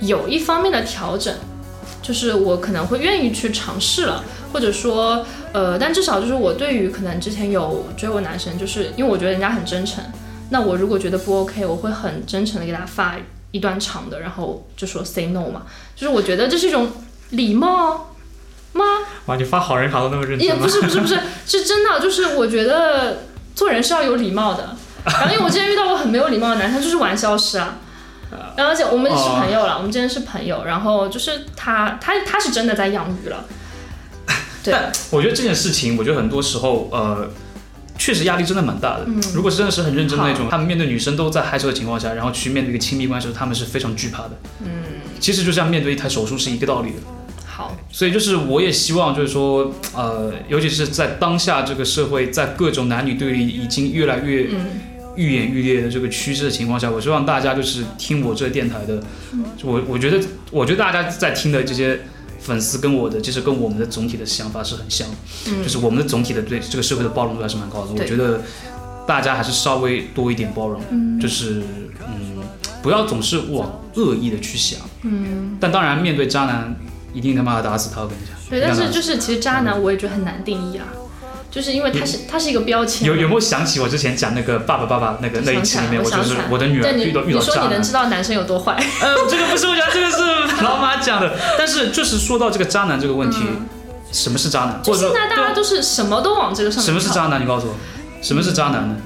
[0.00, 1.34] 有一方面的调整。
[2.00, 5.26] 就是我可能会愿意去尝试了，或者说，
[5.58, 10.04] 呃，但至少就是我对于可能之前有追过男生，就是因为我觉得人家很真诚，
[10.50, 13.16] 那我如果觉得不 OK，我会很真诚的给他发
[13.50, 15.62] 一段长的，然后就说 say no 嘛，
[15.96, 16.92] 就是我觉得这是一种
[17.30, 18.14] 礼貌
[18.72, 18.84] 吗？
[19.26, 23.24] 哇，你发好人卡都那么认真也不是不是不是， 是真的，就是我觉得
[23.56, 24.76] 做人是要有礼貌的。
[25.04, 27.78] 然后因为我之前遇到过很没有礼貌的男生，就是玩消失啊。
[28.56, 33.57] 然后而且我们是朋友了，我们之前是朋友，然后就是他他他是真的在养鱼了，对，
[34.64, 37.30] 但我觉得这件事情，我觉得很多时候，呃，
[37.96, 39.04] 确实压力真的蛮大的。
[39.06, 39.22] 嗯。
[39.34, 44.30] 如果真的是很认真的那种，他们面对女生都在害羞的情况下，然后去面对一个亲密关系，他们是非常惧怕的。
[44.64, 44.68] 嗯，
[45.20, 46.96] 其实就像面对一台手术是一个道理的。
[47.46, 54.66] 好，所以就是我也希望就是说，呃，尤其是在当下这个社会，在各种男女对立已经越来越嗯。
[55.16, 59.02] 愈演愈烈的这个趋势的情况下，我希望大家就是听我这个电台的，
[59.56, 60.20] 就我我觉得
[60.52, 61.98] 我觉得大家在听的这些
[62.48, 65.06] 粉丝跟我的，就是跟我们的总体的想法是很像，
[65.46, 67.92] 嗯，就是我们的总体的对这个社会的包容度还是蛮高的。
[67.92, 68.40] 我觉得
[69.06, 71.62] 大家还是稍微多一点包容，嗯就是
[72.06, 72.42] 嗯，
[72.82, 74.80] 不要总是往恶意的去想。
[75.02, 76.74] 嗯，但当然，面对渣男，
[77.12, 78.34] 一定他妈的打死他，我跟你讲。
[78.50, 80.86] 对，但是就是其实渣男我也觉得很难定义啦。
[81.58, 83.08] 就是因为它是它是一一个标签。
[83.08, 87.92] 有有没有想起我之前讲那个爸爸爸爸那个那一期里面，我就是我的女儿你遇到遇到你说渣男你能知。
[87.92, 88.74] 道男生有多坏？
[89.02, 91.36] 呃，这个不是我讲，这个是老马讲的。
[91.58, 93.38] 但是就是说到这个渣男这个问题，
[94.12, 94.80] 什么是渣男？
[94.84, 97.42] 就或者说对啊现在大家都是什么都往这个上面什么是渣男？
[97.42, 97.74] 你告诉我，
[98.22, 98.96] 什么是渣男呢？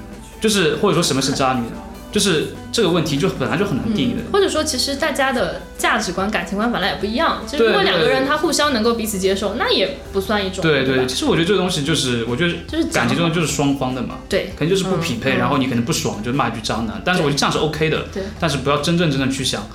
[0.43, 1.77] 就是或者说什么是渣女呢？
[2.13, 4.19] 就是这个问题就本来就很难定义的。
[4.31, 7.43] 或者说，其实大家的价值观、感情观本来也不一样。
[7.47, 10.63] 其实，如果两个人他互相能够彼此接受，那也不算一种。
[10.63, 14.53] 对对，吧其实我觉得这个东西就是，我觉得就是感情讲中就是双方的嘛，对。
[14.57, 18.23] 肯定就是不匹配，嗯然后你可能不爽就骂一句渣男，但是我觉得这样是 OK 的，对。
[18.39, 19.67] 但是不要真正真的去想，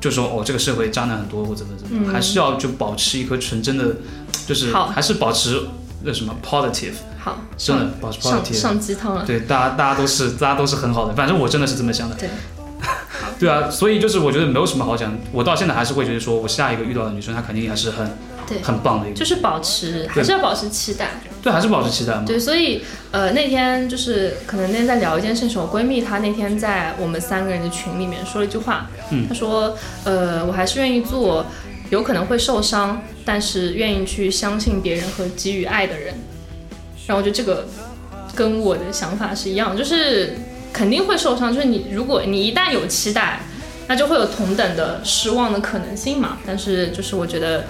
[0.00, 3.96] 就说哦这个社会渣男很多或怎么怎么还是要就保持一颗纯真的，
[4.46, 4.88] 就是好。
[4.88, 5.60] 还是保持
[6.06, 8.54] 那什么 positive，好，真的上保持上 positive。
[8.54, 9.24] 上鸡汤了。
[9.26, 12.14] 对，大家大家都是大家都是很好的，反正我真的是这么想的。
[12.14, 12.28] 对，
[13.40, 18.16] 对啊，所以就是我觉得没有什么好讲，我到现在还是会觉得说，我下一个遇到的女生，她肯定还是很
[18.46, 21.10] 对很棒的一个，就是保持，还是要保持期待。
[21.42, 22.22] 对，还是保持期待嘛。
[22.26, 31.46] 对，所以呃那天就是可能那天在聊一件事情，我闺蜜她那天在我们三个人的群里面说了一句话，嗯她说呃我还是愿意做
[31.90, 36.14] 有可能会受伤，但是愿意去相信别人和给予爱的人。
[37.06, 37.66] 然后我觉得这个
[38.34, 40.34] 跟我的想法是一样，就是
[40.72, 43.40] 肯定会受伤，就是你如果你一旦有期待，
[43.86, 46.38] 那就会有同等的失望的可能性嘛。
[46.44, 47.64] 但是就是我觉得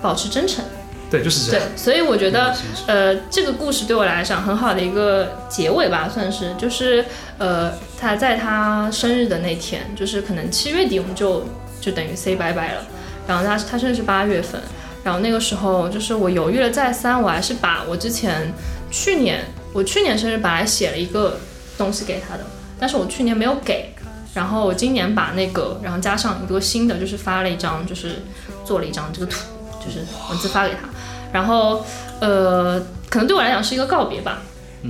[0.00, 0.64] 保持真诚。
[1.10, 2.54] 对，就是这样对样。，所以我觉得
[2.86, 7.04] 呃，这个故事对我来讲很好的一个结尾吧，算是就是
[7.38, 11.44] 呃，他在他生日的那天，就是可能七月底我们就
[11.80, 12.86] 就等于 say 拜拜了。
[13.26, 14.60] 然后他他生日是八月份，
[15.04, 18.52] 然后那个时候就是我犹豫了再三，我还是把我之前
[18.90, 21.38] 去年我去年生日本来写了一个
[21.78, 22.44] 东西给他的，
[22.78, 23.94] 但是我去年没有给。
[24.32, 28.22] 然后我今年把那个，然后加上一个新的，就是发了一张，就是
[28.64, 29.40] 做了一张这个图，
[29.84, 29.98] 就是
[30.30, 30.88] 文字发给他。
[31.32, 31.84] 然后
[32.20, 34.38] 呃，可能对我来讲是一个告别吧。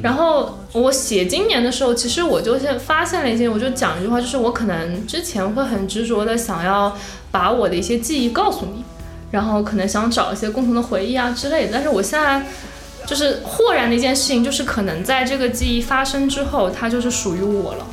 [0.03, 6.97] 然后我写今年的时候，其实我就是发现了一件，我就讲一句话，就是我可能之前会很执着的想要
[7.33, 8.85] 把我的一些记忆告诉你，
[9.33, 11.73] 然后可能想找一些共同的回忆啊之类的。
[11.73, 12.47] 但是我现在
[13.05, 17.87] 就是豁然的一件事情，就是可能在这个记忆发生之后，它就是属于我了。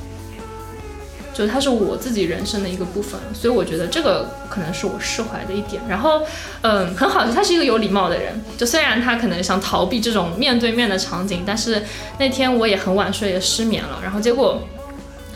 [1.38, 5.80] 就是它是我自己人生的一个部分，所以我觉得这个可能是我释怀的一点。
[5.88, 6.24] 然后，
[6.62, 8.42] 嗯，很好，他是一个有礼貌的人。
[8.58, 11.84] 就虽然他可能想逃避这种面对面的场景，但是
[12.18, 14.00] 那天我也很晚睡，也失眠了。
[14.02, 14.64] 然后结果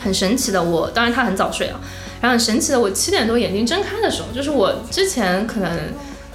[0.00, 1.78] 很神奇的，我当然他很早睡啊，
[2.20, 5.70] 然后很神奇的，我七点多眼睛睁开的时候，就是我之前可能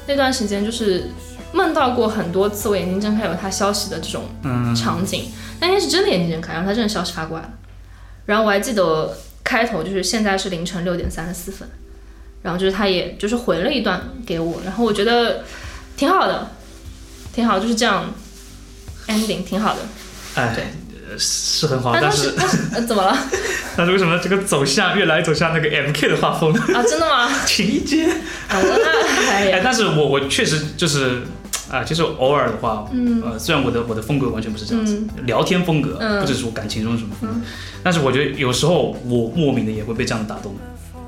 [0.07, 1.09] 那段时间就是
[1.51, 4.23] 梦到过很多次，我眼睛睁开有他消息的这种，
[4.73, 5.29] 场景。
[5.59, 7.49] 那天是真的眼睛睁开，然后他真的消息发过来了。
[8.25, 11.65] 然后我还记得开头就是现在是凌晨六点三十四分，
[12.41, 15.45] 然后就是他也就是回了一段给我，然后我觉得
[15.95, 16.51] 挺好的，
[17.33, 18.13] 挺好，就是这样
[19.07, 19.79] ending 挺好的。
[20.35, 20.65] 哎对，
[21.09, 23.17] 呃是很好，但但是当时当时、呃、怎么了
[23.77, 26.59] 但是为什么这个走向越来越走向那个 MK 的画风呢？
[26.75, 26.83] 啊？
[26.83, 27.31] 真的吗？
[27.47, 28.09] 情意间，
[28.49, 31.21] 啊，我那哎哎，呀，但是我我确实就是。
[31.69, 33.21] 啊，其实偶尔的话，嗯。
[33.23, 35.25] 呃，虽然我的我的风格完全不是这样子，嗯。
[35.25, 36.21] 聊天风格，嗯。
[36.21, 37.35] 不是说感情中什么风格，
[37.83, 40.55] 但是我觉得有时候我莫名的也会被这样打动，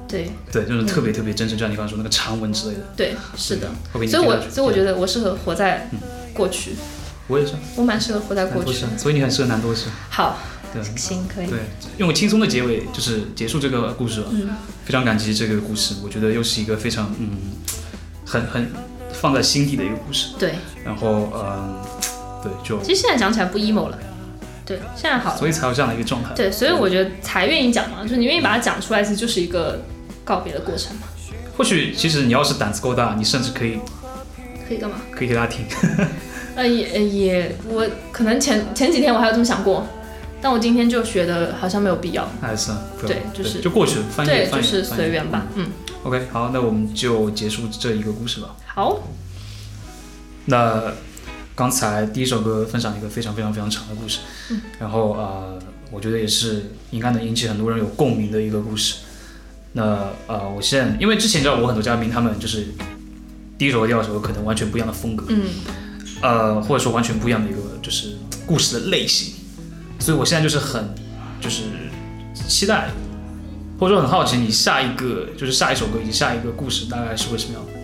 [0.07, 0.29] 对。
[0.51, 3.69] 对，就是特别特别真诚，就像你刚刚说那个长文之类的，对，是的。
[3.93, 5.89] 所以我所以我觉得我适合活在
[6.33, 6.71] 过去，
[7.27, 7.53] 我也是。
[7.75, 8.85] 我蛮适合活在过去。
[8.97, 10.37] 所以你很适合南多士，好，
[10.73, 10.83] 对。
[10.97, 11.47] 行，可以。
[11.47, 11.59] 对，
[11.97, 14.49] 用个轻松的结尾就是结束这个故事了，嗯。
[14.85, 17.29] 非常感激这个故事，我觉得又是一个非常嗯，
[18.25, 18.71] 很很
[19.21, 20.29] 放在心底的一个故事。
[20.39, 21.75] 对，然后嗯，
[22.43, 23.97] 对，就其实现在讲起来不 emo 了，
[24.65, 25.37] 对，现在好了。
[25.37, 26.29] 所以才有这样的一个状态。
[26.35, 29.81] 对，所以我觉得才愿意讲嘛，就是你愿意把它讲出来，其实就是一个
[30.23, 31.03] 告别的过程嘛。
[31.57, 33.79] 或许其实你要是胆子够大，你甚至可以
[34.67, 34.95] 可以干嘛？
[35.11, 35.65] 可以给大家听。
[36.55, 39.85] 呃，也呃也，我可能前前几天我还有这么想过，
[40.41, 42.27] 但我今天就觉得好像没有必要。
[42.41, 45.45] 还是啊不要对就是就过去了，翻译对，就是随缘吧。
[45.55, 45.69] 嗯
[46.03, 48.55] ，OK，好，那我们就结束这一个故事吧。
[48.75, 49.01] 好，
[50.45, 50.93] 那
[51.55, 54.19] 刚才第一首歌分享一个非常非常非常长的故事，
[54.51, 55.59] 嗯然后呃，
[55.91, 58.97] 我觉得也是应该能引起很多人有共鸣的一个故事。
[59.73, 62.67] 那呃，我现在因为之前知道我很多嘉宾他们就是
[63.57, 65.45] 第一首和第二首有可能完全不一样的风格，嗯，
[66.21, 68.15] 呃，或者说完全不一样的一个就是
[68.45, 69.33] 故事的类型，
[69.99, 70.93] 所以我现在就是很
[71.41, 71.63] 就是
[72.47, 72.91] 期待，
[73.79, 77.78] 或者说很好奇你下一个就是下一首歌以及下一个故事大概是会什么样的？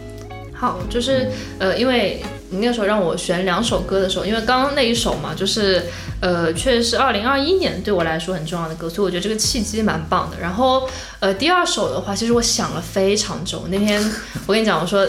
[0.56, 1.30] 好，就是
[1.60, 5.84] 呃，因为你那个时候让我选两首歌的时候，因为刚刚那一首嘛，就是
[6.22, 10.38] 呃，确实是二零二一年对我来说很重要的歌，所以我觉得这个契机蛮棒的。
[10.40, 10.90] 然后
[11.20, 13.66] 呃，第二首的话，其实我想了非常久。
[13.70, 14.02] 那天
[14.48, 15.06] 我跟你讲，我说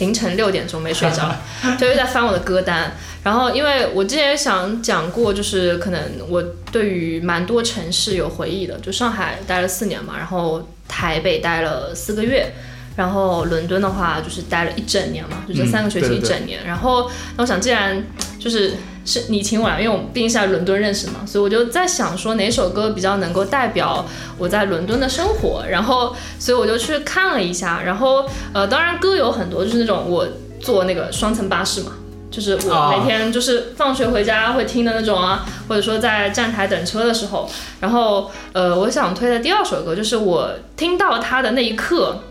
[0.00, 1.32] 凌晨六点钟没睡着，
[1.78, 12.52] 就又在翻我的歌单，然后，因为我之前想讲过，就是可能我对于蛮多城市有回忆的，就上海待了四年嘛，然后台北待了四个月，
[12.96, 16.60] 然后伦敦的话就是待了一整年嘛，就这三个学期嗯对对对一整年。
[16.66, 18.04] 然后，那我想既然
[18.38, 18.74] 就是
[19.04, 24.04] 是你请我来，因为我们毕竟是在伦敦认识嘛，所以我就在想说哪首歌比较能够代表
[24.36, 25.64] 我在伦敦的生活。
[25.68, 30.28] 然后，所以我就去看了一下，然后呃，当然歌有很多，就是那种我
[30.60, 31.92] 坐那个双层巴士嘛。
[32.30, 37.46] 就是我啊每天就是放学回家会听的那种啊，或者说在站台等车的时候，
[37.78, 42.22] 然后呃，我想推的第二首歌就是我听到它的那一刻，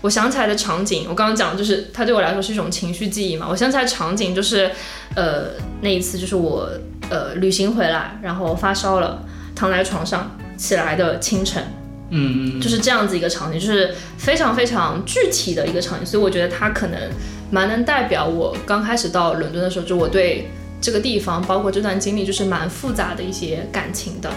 [0.00, 4.70] 我想起来的场景，我刚刚讲就是它对我来说是一种情绪记忆嘛，我想起来场景就是
[5.16, 6.70] 呃那一次就是我
[7.10, 9.24] 呃旅行回来，然后发烧了，
[9.56, 11.62] 躺在床上起来的清晨，
[12.10, 16.98] 嗯嗯就是这样子一个场景，就是非常非常具体的一个场景，所以我觉得它可能
[17.50, 20.48] 蛮能代表我刚开始到伦敦的时候，就我对
[20.80, 24.30] 这个地方，包括这段经历，就是蛮复杂的一些感情的。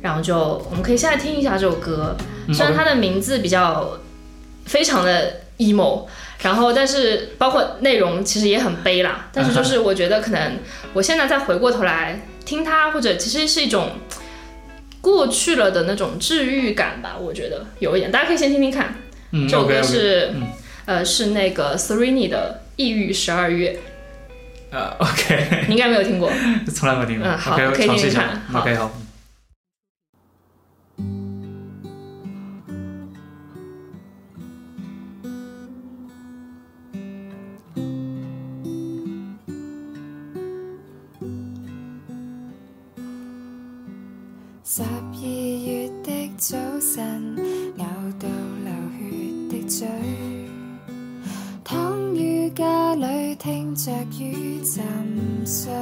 [0.00, 0.36] 然后就
[0.70, 3.98] 我们可以现在听一下这首歌，嗯虽然它的名字比较
[4.68, 6.06] 非常的 emo，
[6.42, 10.58] 然后但是包括内容其实也很悲啦，但是就是我觉得可能
[10.92, 13.92] 我现在再回过头来听它，或者其实是一种
[15.00, 18.94] 过去了的那种治愈感吧，我觉得有一点，大家可以先听听看。
[19.30, 20.46] 嗯这首歌是、嗯
[20.86, 23.78] 呃是那个 Serrini 的《抑郁十二月
[24.70, 26.30] 呃 OK，》，你应该没有听过。
[26.74, 27.28] 从来没有听过。
[27.28, 28.42] 嗯好可以听一下听听看。
[28.50, 28.90] 好 OK，好。
[46.40, 47.34] 早晨，
[47.78, 47.84] 咬
[48.20, 48.28] 到
[48.62, 49.02] 流血
[49.50, 49.88] 的嘴，
[51.64, 54.84] 躺於家裏聽着雨沉
[55.44, 55.72] 睡，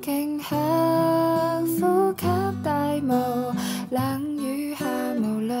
[0.00, 2.26] 勁享呼吸
[2.64, 3.54] 大霧，
[3.90, 4.86] 冷雨下
[5.18, 5.54] 無淚，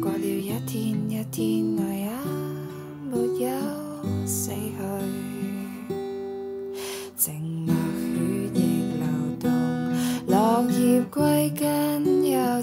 [0.00, 1.75] 過了一天一天，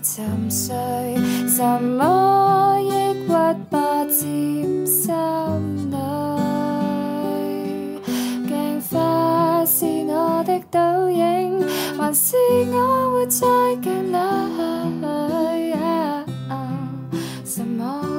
[0.03, 0.75] 沉睡，
[1.47, 4.11] 什么抑郁霸占
[4.85, 5.15] 心
[5.89, 5.95] 里？
[8.45, 8.51] 镜
[8.91, 11.63] 花是我的倒影，
[11.97, 12.35] 还是
[12.73, 13.47] 我活在
[13.81, 14.17] 镜里？
[17.45, 18.12] 什麼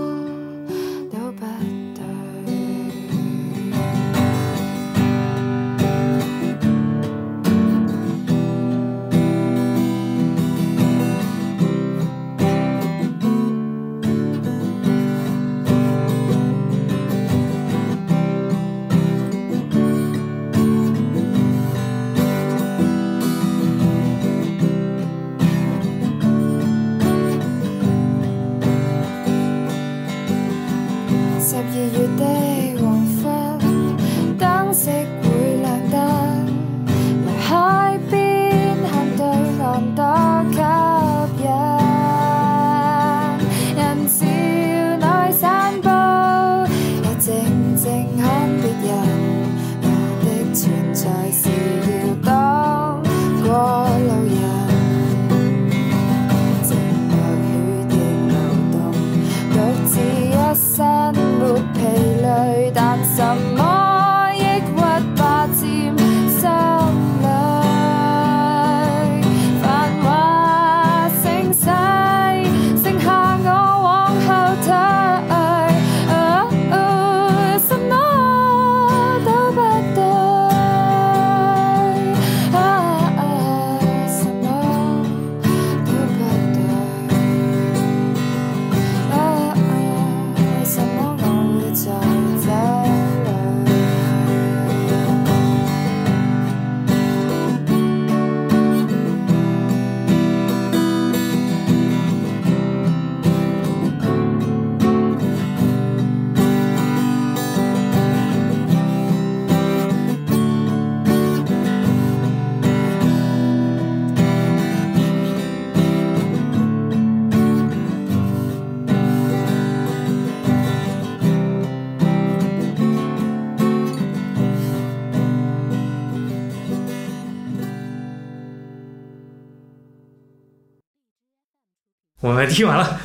[132.25, 132.99] 我们听完了，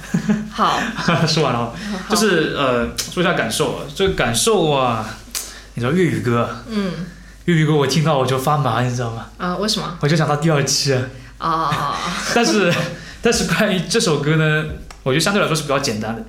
[0.49, 0.80] 好，
[1.28, 1.74] 说完了，
[2.09, 5.05] 就是呃，说一下感受啊，这个感受啊，
[5.74, 6.89] 你知道粤语歌，嗯。
[7.43, 9.26] 粤语歌我听到我就发麻，你知道吗？
[9.38, 9.97] 啊，为什么？
[9.99, 11.03] 我就想到第二期啊。
[11.39, 11.97] 啊？
[12.34, 12.74] 但是
[13.22, 14.63] 但是关于这首歌呢，
[15.03, 16.24] 我觉得相对来说是比较简单的，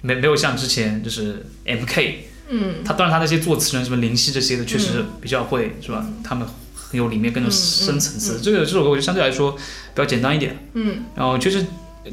[0.00, 2.82] 没没有像之前就是 M K，嗯。
[2.84, 6.04] 他当然他那些作词人什么林夕这些的确实比较会、是吧？
[6.24, 8.40] 他们很有里面更嗯深层次。
[8.42, 9.58] 这个这首歌我觉得相对来说比
[9.94, 11.64] 较简单一点，嗯，然后就是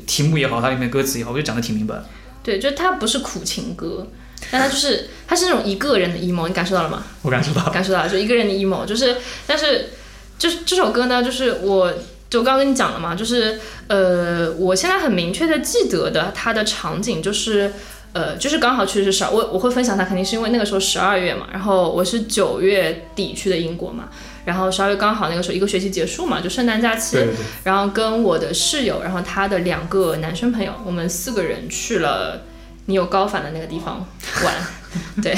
[0.06, 1.96] 题目也好，它里面歌词也好，我就讲的挺明白。
[2.42, 4.08] 对，就它不是苦情歌，
[4.50, 7.04] 但它就是它是那种一个人的 emo，你感受到了吗？
[7.22, 9.90] 我感受到，感受到了，就一个人的 emo，就是，但是，
[10.38, 11.94] 就是这首歌呢，就是我，
[12.30, 17.74] 就刚刚跟你讲了嘛，就是，呃，我现在很明确的记得的它的场景就是，
[18.14, 24.10] 呃，就是刚好去的是十二，我我会分享它，肯定是因为那个时候十二月嘛，然后我是九月底去的英国嘛，
[24.50, 27.36] 然后十二月刚好那个时候一个学期结束嘛，就圣诞假期，对对。
[27.36, 32.41] 对，然后跟我的室友，然后他的两个男生朋友，我们四个人去了
[32.88, 34.04] 你有高反的那个地方
[34.43, 34.56] 玩，
[35.22, 35.38] 对，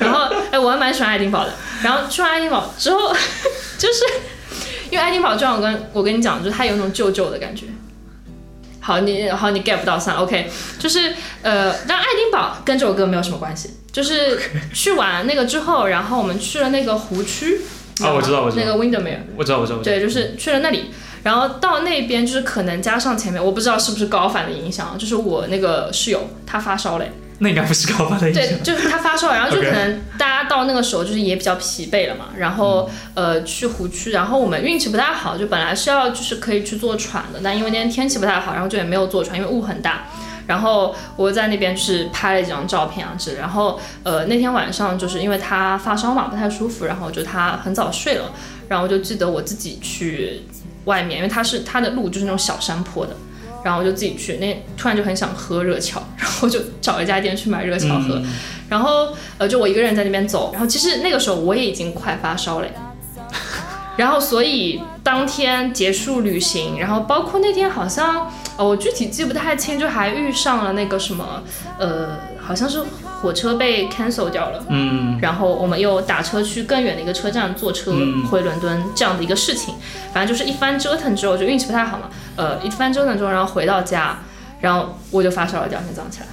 [0.00, 1.52] 然后哎，我还蛮喜欢爱丁堡的。
[1.84, 3.14] 然后去完爱丁堡之后，
[3.78, 4.04] 就是
[4.90, 7.66] 因为爱丁堡，就像我跟我跟你讲，就是它有那种旧旧的感觉。
[8.84, 14.36] 好，你好，你 get 不到算了，OK，就是呃，但爱丁堡跟这首歌没有什么关系，就是
[14.74, 17.60] 去完那个之后，然后我们去了那个湖区，
[18.06, 18.64] 啊我知道我知道。
[18.64, 19.78] 那个 Windermere，我知道我知道。
[19.78, 20.90] 对，就是去了那里，
[21.22, 28.44] 然后到那边就是可能加上前面，我不知道是不是高反的影响，就是我那个室友他发烧嘞，那应该不是高反的影响。
[28.44, 40.04] 对，就是他发烧，然后就可能大家到那个时候就是也比较疲惫了嘛，然后呃去湖区，然后我们运气不太好，就本来是要就是可以去坐船的，但因为那天天气不太好，然后就也没有坐船，因为雾很大。
[40.52, 48.30] 然后我在那边就是拍了几张照片啊之类，然后呃那天晚上就是因为他发烧嘛不太舒服，然后就他很早睡了，
[48.68, 50.42] 然后我就记得我自己去
[50.84, 53.16] 外面，因为他是他的路就是那种小山坡的，
[53.64, 58.24] 然后我就自己去，那突然就很想喝热巧，然后就找一家店去买热巧喝，嗯
[58.68, 62.68] 然后呃就我一个人在那边走，然后其实那个时候我也已经快发烧了。
[63.94, 71.42] 然后，所以当天结束旅行，然后包括那天好像，呃，我具体记不太清，就还遇上了那个什么，
[71.78, 72.82] 呃，好像是
[73.20, 78.26] 火车被 cancel 掉了，嗯，然后我们又打车去更远的一个车站坐车嗯。
[78.26, 79.74] 回伦敦这样的一个事情，
[80.12, 84.18] 反正就是一番折腾之后，就运气不太好嘛，呃，一番折腾之后，然后回到家，
[84.60, 86.26] 然后我就发烧了，第二天早上起来。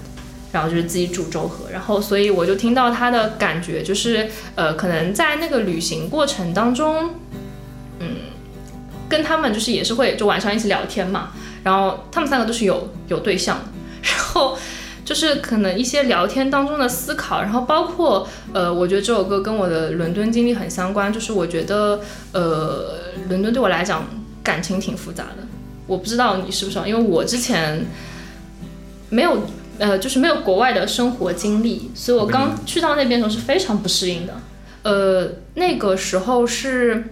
[0.51, 7.11] 然后就是自己煮粥喝，然后所以我就听到他的感觉就是，呃，可能在那个旅行过程当中，
[7.99, 8.15] 嗯，
[9.07, 11.33] 跟他们就是也是会就晚上一起聊天嘛，
[11.63, 13.65] 然后他们三个都是有有对象的，
[14.03, 14.57] 然后
[15.03, 21.99] 就是可能一些聊天当中的思考，然后包括呃，我觉得这首歌跟我的伦敦经历很相关，就是我觉得
[22.31, 22.97] 呃，
[23.27, 24.05] 伦敦对我来讲
[24.43, 25.43] 感情挺复杂的，
[25.87, 27.85] 我不知道你是不是，因为我之前
[29.09, 29.41] 没有
[29.79, 34.33] 呃，就是没有国外的生活经历，所以我刚去到那边的时候是非常不适应的。
[34.83, 37.03] 呃，那个时候是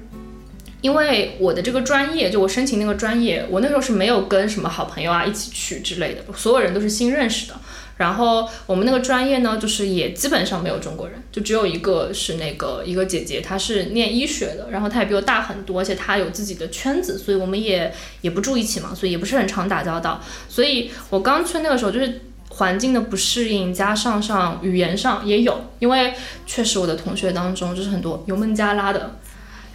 [0.82, 7.56] 因为我的这个专业，就我申请那个专业，我那时候是没有跟什么好朋友啊一起去之类的，所有人都是新认识的。
[7.98, 20.22] 然后我们那个专业呢，就是也基本上没有中国人，就只有一个是那个一个姐姐，她是念医学的，然后她也比我大很多，而且她有自己的圈子，所以我们也也不住一起嘛，所以也不是很常打交道。
[20.48, 26.14] 所以我刚去那个时候就是环境的不适应，加上上语言上也有，因为
[26.46, 29.18] 确实我的同学当中就是很多有孟加拉的，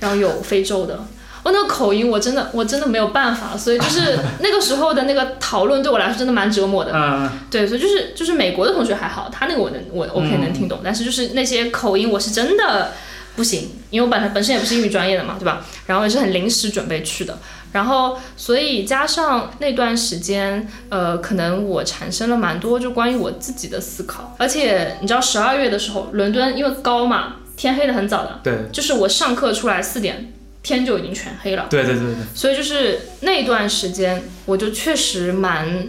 [0.03, 0.99] 然后有非洲的。
[1.45, 6.93] 我那个口音，我真的我真的没有办法，所以就是 那个时候的那个讨论对我来说真的蛮折磨的。
[6.95, 12.93] 嗯，对，所以就是就是美国的同学还好，他那个我能我 OK 能听懂，但是就是那些口音我是真的
[13.35, 15.65] 不行，因为我本来本身也不是英语专业的嘛，对吧？
[15.87, 17.37] 然后也是很临时准备去的，
[17.73, 30.33] 然后所以加上那段时间，呃，可能我产生了蛮多就关于我自己的思考，而且你知道十二月的时候，伦敦因为高嘛，天黑的很早的，对，就是我上课出来四点，
[30.63, 31.67] 天就已经全黑了。
[31.71, 35.87] 对对对对，所以就是那段时间，我就确实蛮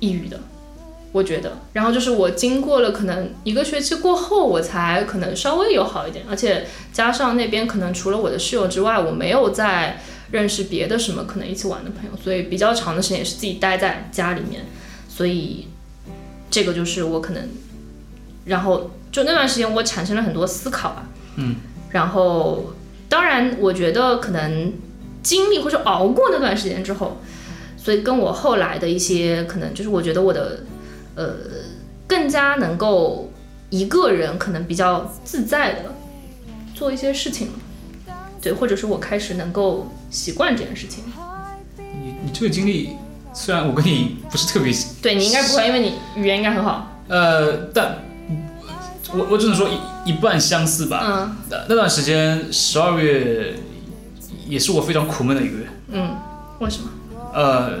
[0.00, 0.40] 抑郁的，
[1.12, 1.58] 我觉得。
[1.72, 10.00] 然后就是我经过了可能一个学期过后，我才可能稍微有好一点，而且加上那边可能除了我的室友之外，我没有再
[10.32, 14.64] 认识别的什么可能一起玩的朋友，所以比较长的时间也是自己待在家里面，
[15.08, 15.66] 所以
[16.50, 17.48] 这个就是我可能，
[18.44, 21.56] 然后就那段时间我产生了很多思考吧，嗯，
[21.90, 22.72] 然后
[23.08, 24.72] 当然我觉得可能
[25.22, 27.20] 经历或者熬过那段时间之后，
[27.76, 30.60] 所以跟我后来的一些可能就是我觉得我的
[31.16, 31.34] 呃
[32.06, 33.32] 更加能够
[33.68, 35.94] 一个人可能比较自在的
[36.74, 37.52] 做一些事情了，
[38.40, 41.04] 对，或者是我开始能够习惯这件事情。
[41.78, 42.90] 你你这个经历，
[43.34, 47.02] 虽然我跟你不是特别对你应该不会，因为你语言应该很好。
[47.08, 47.98] 呃，但
[49.12, 51.00] 我我只能说一一半相似吧。
[51.04, 53.56] 嗯那那段时间十二月
[54.46, 55.68] 也是我非常苦闷的一个月。
[55.92, 56.16] 嗯，
[56.60, 56.88] 为什么？
[57.34, 57.80] 呃，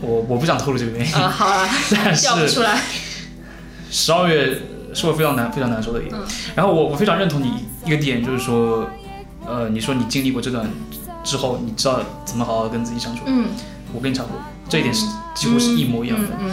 [0.00, 1.14] 我我不想透露这个原因。
[1.14, 2.80] 啊，好了， 但调不是出来。
[3.90, 4.60] 十二月
[4.94, 6.16] 是我非常难非常难受的一个。
[6.16, 6.22] 嗯
[6.54, 8.88] 然后我我非常认同你一个点，就是说，
[9.46, 10.68] 呃，你说你经历过这段
[11.22, 13.22] 之后，你知道怎么好好跟自己相处。
[13.26, 13.48] 嗯，
[13.94, 14.38] 我跟你差不多，
[14.68, 16.28] 这一点是几乎是一模一样的。
[16.40, 16.50] 嗯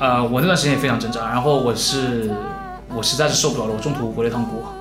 [0.00, 2.28] 呃，我那段时间也非常挣扎，然后我是
[2.96, 4.72] 我实在是受不了了，我中途回了一趟国。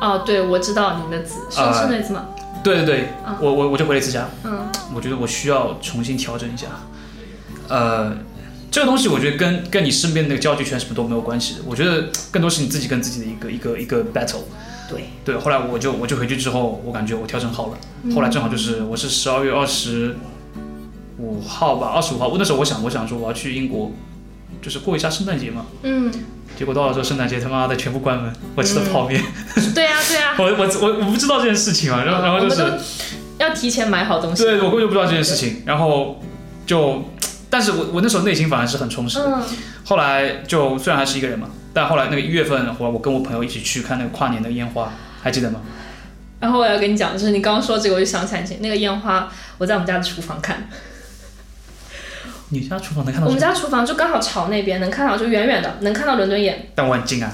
[0.00, 2.26] 哦，对，我知道你的字是呃是那次吗？
[2.62, 4.28] 对对对，嗯我我我就回了一次家。
[4.44, 6.66] 嗯我觉得我需要重新调整一下。
[7.68, 8.16] 呃，
[8.70, 14.42] 这个东西我觉得跟跟你身边的那个交际圈什么都没有关系的，我觉得更多是你自己跟自己的一个一个一个 battle。
[14.88, 17.78] 对，对，后来我就我就回去之后，我感觉我调整好了。
[18.04, 20.16] 嗯后来正好就是我是十二月二十
[21.18, 23.92] 五号吧，二十五号，我那时候我想我想说我要去英国，
[24.62, 25.66] 就是过一下圣诞节嘛。
[25.82, 26.10] 嗯，
[26.58, 29.22] 结果到了之后圣诞节他妈的全部关门，我吃的泡面，
[29.72, 32.64] 对呀对 呀，我我我我不知道这件事情啊，然后然后就是
[33.38, 34.42] 要提前买好东西。
[34.42, 36.20] 对我根本就不知道这件事情，然后
[36.66, 37.04] 就，
[37.48, 39.26] 但是我我那时候内心反而是很充实的。
[39.26, 39.42] 嗯
[39.84, 44.92] 后来就虽然还是一个人嘛，但后来那个一月份，后来我跟我朋友一起去看那个跨年的烟花，
[45.22, 45.60] 还记得吗？
[46.40, 50.68] 然后我要跟你讲，就是你刚刚说这个，我就想起来那个烟花，我在我们家的厨房看，
[52.50, 53.32] 你家厨房能看到我？
[53.32, 56.70] 们家厨房就刚好朝那边，能看到就远远的能看到伦敦眼。
[56.74, 57.30] 但我很近啊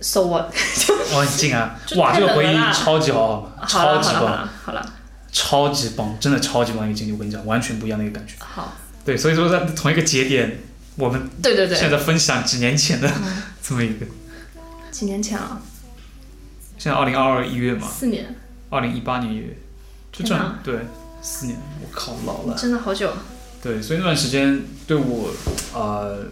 [0.00, 0.52] ，So what？
[1.14, 3.66] 我很近啊，哇，这个回忆冷了啦超级好，好吗？
[3.66, 4.92] 超级棒，好了
[5.30, 7.12] 超级棒，真的超级棒的一个经历。
[7.12, 8.34] 我跟你讲，完全不一样的一个感觉。
[8.38, 10.58] 好，对，所以说在同一个节点，
[10.96, 14.06] 我们对对对，现在分享几年前的嗯 这么一个，
[14.90, 15.60] 几年前啊，
[16.78, 18.34] 现在二零二二一月嘛，四年，
[18.70, 19.56] 二零一八年一月，
[20.12, 20.74] 就这样对
[21.22, 22.56] 四年，我靠，老了。
[22.56, 23.12] 真的好久。
[23.64, 25.30] 对，所以那段时间对我，
[25.72, 26.26] 呃，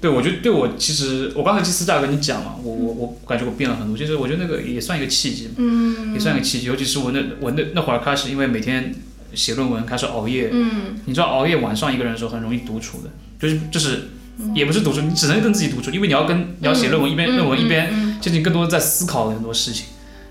[0.00, 6.12] 对我觉得对我其实我刚才其实在跟你讲嘛，我我我感觉我变了很多，其实我觉得那个也算一个契机，嗯。
[6.12, 8.92] 也算一个契机，尤其是我那我那那会儿开始，因为每天
[9.32, 10.98] 写论文开始熬夜，嗯。
[11.04, 14.08] 你知道熬夜晚上一个人的时候很容易独处的，就是就是
[14.52, 18.18] 也不是独处，你只能跟自己独处，因为你要跟你要写论文，一边论文一边嗯。
[18.20, 19.86] 其实你更多的在思考很多事情，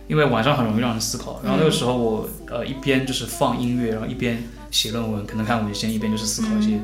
[0.10, 1.39] 因为晚上很容易让人思考。
[1.45, 6.80] 然后那个时候我呃一边就是放音乐，然后一边写论文，可能看文献，一边就是思考一些，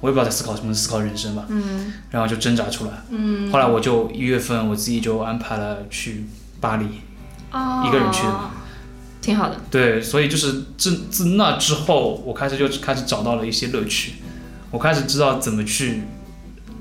[0.00, 1.46] 我也不知道在思考什么，思考人生吧。
[1.48, 2.92] 嗯然后就挣扎出来。
[3.10, 6.26] 嗯，后来我就一月份我自己就安排了去
[6.60, 6.86] 巴黎，
[7.52, 8.50] 哦一个人去的
[9.20, 9.56] 挺好的。
[9.70, 14.14] 对，所以就是自自那之后，我开始就开始找到了一些乐趣，
[14.70, 16.02] 我开始知道怎么去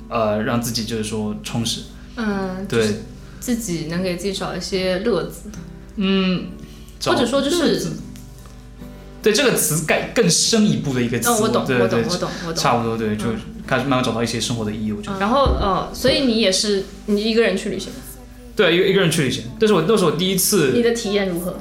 [0.10, 1.82] 呃让自己就是说充实。
[2.16, 3.02] 嗯，对，
[3.40, 5.52] 自己能给自己找一些乐子，
[5.98, 6.48] 嗯，
[7.06, 7.92] 或者说就是
[9.28, 12.56] 对这个词更更深一步的一个词，嗯，我懂，我懂，我懂，我懂。
[12.56, 13.26] 差不多对，就
[13.68, 14.94] 开始慢慢找到一些生活的意义。
[14.94, 17.92] 我觉得，然后呃，所以你也是你一个人去旅行，
[18.56, 21.60] 对一个一个人去旅行，但是我那是我第一次你，的体验如何？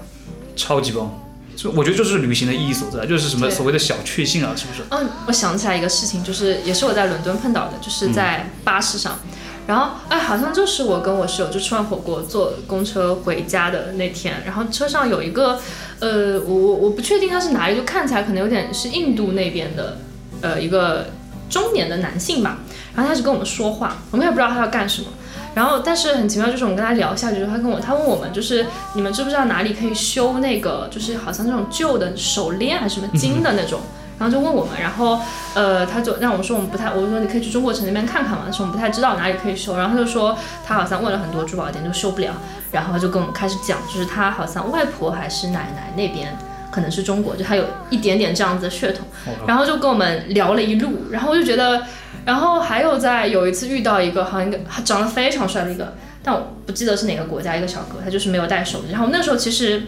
[0.55, 1.23] 超级棒。
[1.57, 4.83] 就我觉得就是旅行的意义所在，就是什么所谓的小确幸啊，是不是？
[4.91, 9.19] 嗯，我想起来一个事情，就是也是我在伦敦碰到的，就是在巴士上，
[9.67, 15.59] 然后哎，好像就是我跟我室友就吃完火锅坐公车回家的那天，然后车上有一个，
[16.01, 19.99] 呃，我我我不确定他是哪里，就看起来可能有点是印度那边的，
[20.41, 21.07] 呃，一个
[21.51, 22.59] 中年的男性吧，
[22.95, 25.09] 然后他开始跟我们说话，我们也不知道他要干什么。
[25.55, 33.81] 然后，但是很奇妙，就是我们跟他聊下去，就是他跟我，他问我们，就是你们知不知道哪里可以修那个，就是好像那种旧的手链还是什么金的那种，
[34.19, 35.21] 然后就问我们，然后
[35.55, 42.33] 呃，他就让我们说我们不太，我就说你可以去中国城那边看看嘛，但是我们不太知道哪里可以修，然后他就说他好像问了很多珠宝店都修不了，
[42.73, 46.35] 然后他就跟我们开始讲，就是他好像外婆还是奶奶那边
[46.71, 49.07] 可能是中国，就他有一点点这样子的血统，
[49.47, 51.83] 然后就跟我们聊了一路，然后我就觉得，
[52.25, 55.93] 然后还有在有一次遇到一个好像一个长得非常帅的一个，
[56.23, 59.83] 但我不记得是哪个国家一个小哥，他就是没有带手机，然后那时候其实。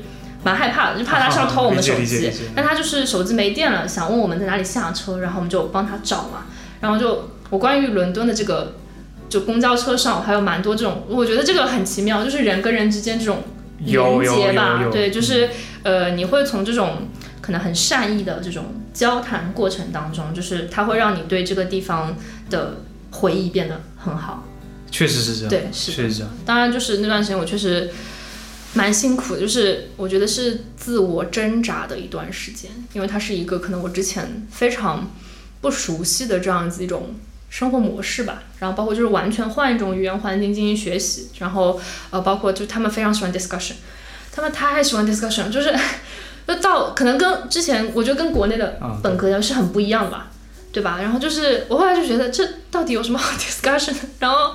[0.45, 6.47] 蛮害怕的，就怕他是要偷我们手机但他就是手机没电了，想问我们在哪里下车，然后我们就帮他找嘛。
[6.81, 8.75] 然后就我关于伦敦的这个，
[9.29, 13.43] 就公交车上还有蛮多这种，我觉得这个很奇妙，就是人跟人之间这种
[13.79, 15.51] 连接吧，对，就是
[15.83, 17.09] 呃，你会从这种
[17.41, 22.17] 可能很善意的这种交谈过程当中，就是它会让你对这个地方
[22.49, 22.77] 的
[23.11, 24.45] 回忆变得很好。
[24.91, 26.33] 确实是这样，对是确实是这样。
[26.47, 27.91] 当然，就是那段时间我确实
[28.79, 35.11] 蛮辛苦的，就是我觉得是自我挣扎的一段时间，因为它是一个可能我之前非常
[35.61, 37.17] 不熟悉的这样子一种
[37.51, 38.45] 生活模式吧。
[38.61, 43.75] 然后包括就是完全换一种语言环境进行学习，然后呃，包括就他们非常喜欢 discussion，
[44.33, 45.77] 他们太喜欢 discussion，了就是
[46.47, 50.31] 就到可能跟之前我觉得跟国内的啊本科是很不一样的吧。
[50.71, 50.99] 对吧？
[51.01, 54.01] 然后就是我后来就觉得这到底有什么好 discussion 的？
[54.21, 54.55] 然后，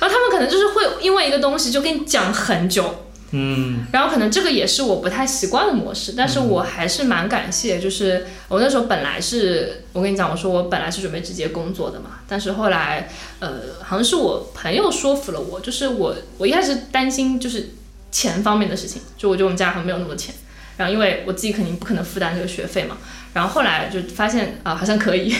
[0.00, 3.86] 然后他们可能就是会因为一个东西就跟你讲很久，嗯。
[3.92, 13.10] 然后可能这个也是我不太习惯的模式，但是我还是蛮感谢，就是我那时候本来是我跟你讲，我说我本来是准备直接工作的嘛，但是后来
[13.40, 13.50] 呃
[13.82, 17.70] 好像是我朋友说服了我，就是我我一开始担心就是
[18.10, 20.34] 钱方面的事情，就我觉得我们家好像没有那么多钱，
[20.76, 22.98] 然后因为我自己肯定不可能负担这个学费嘛，
[23.32, 25.34] 然后后来就发现啊、好像可以，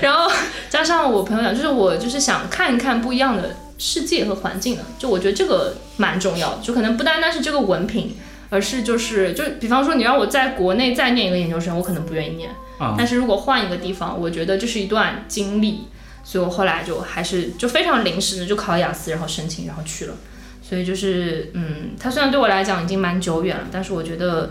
[0.00, 0.30] 然后
[0.70, 8.14] 加上我朋友讲，就是我就是想看一看不一样的世界和环境的，就我觉得这个蛮重要的，就可能不单单是这个文凭，
[8.50, 15.86] 而是就是就比方说你让我在国内再念一个研究生，我可能不愿意念，啊但是如果换一个地方，我觉得这是一段经历，
[16.22, 20.14] 所以我后来就还是就非常临时的就考雅思，然后申请，然后去了。
[20.62, 24.50] 所以就是，嗯，它虽然对我来讲已经蛮久远了，但是我觉得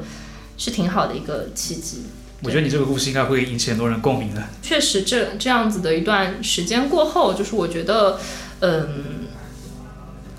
[0.58, 2.04] 是挺好的一个契机。
[2.42, 4.44] 我觉得你这个故事应该会引起很多人共鸣的。
[4.62, 8.20] 确实这这样子的一段时间过后，就是我觉得，
[8.62, 8.88] 嗯，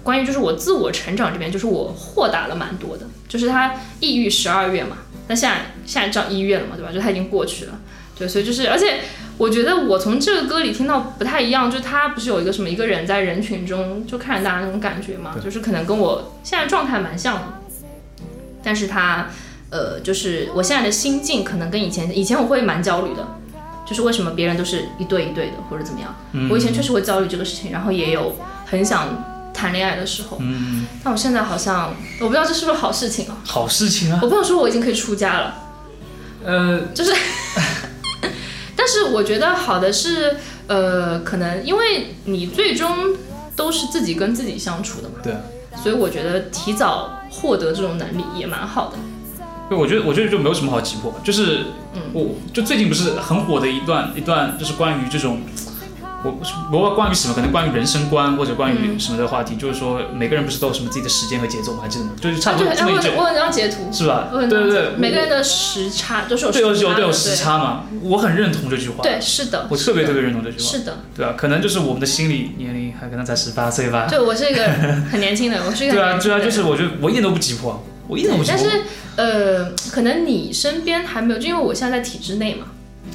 [0.02, 3.06] 关于就是我自我成长这边，就是我豁达了蛮多的。
[3.28, 4.98] 就是他抑郁十二月嘛，
[5.28, 6.90] 那现在现在涨一月了嘛，对吧？
[6.92, 7.78] 就他已经过去了，
[8.18, 9.02] 对，所以就是，而且
[9.38, 17.42] 我觉得我从这个歌里听到不太一样，就他不是有一个什么一个人在人群中就看着大家那种感觉嘛，就是可能跟我现在状态蛮像的，
[18.64, 19.28] 但是他
[19.70, 23.38] 呃，就是我现在的心境可能跟以前以前我会蛮焦虑的，
[23.90, 26.14] 就是为什么别人都是一对一对的或者怎么样，
[26.48, 33.36] 我以前确实会焦虑这个事情，然后也有很想谈恋爱的时候，嗯，但我现在好像我不知道这是不是好事情啊。
[33.44, 34.20] 好事情啊。
[34.22, 35.54] 我朋友说我已经可以出家了，
[36.44, 37.12] 呃，就是，
[38.76, 40.36] 但是我觉得好的是，
[40.68, 43.08] 呃，可能因为你最终
[43.56, 45.34] 都是自己跟自己相处的嘛，对，
[45.82, 48.96] 所以我觉得提早获得这种能力也蛮好的。
[49.70, 55.40] 对，我觉得我觉得就没有什么好急迫，就是嗯我就最近不是很火的一段一段，就是关于这种。
[56.22, 56.38] 我
[56.70, 61.78] 我关于什么，可能关于人生观或者关于嗯什么的话题，就是说每个人不是都有什么自己的时间和节奏吗？
[61.80, 62.10] 还记得吗？
[62.20, 64.28] 就是差不多这么一句，哎我有张截图，是吧？
[64.30, 68.96] 对对对，每个人的时差都是有对有时差的有都有时，差嘛，我很认同这句话。
[69.02, 70.64] 对，是的，我特别特别认同这句话。
[70.70, 74.06] 是的，对啊，可能就是我们的心理年龄还可能才十八岁吧。
[74.06, 74.62] 对我是一个
[75.10, 78.60] 很年轻的，我是一个对啊，对啊，就是我觉得我一点都不急迫，我一点都不急迫。
[78.60, 78.82] 但是
[79.16, 82.66] 呃，可能你身边还没有，就因为我现在在体制内嘛，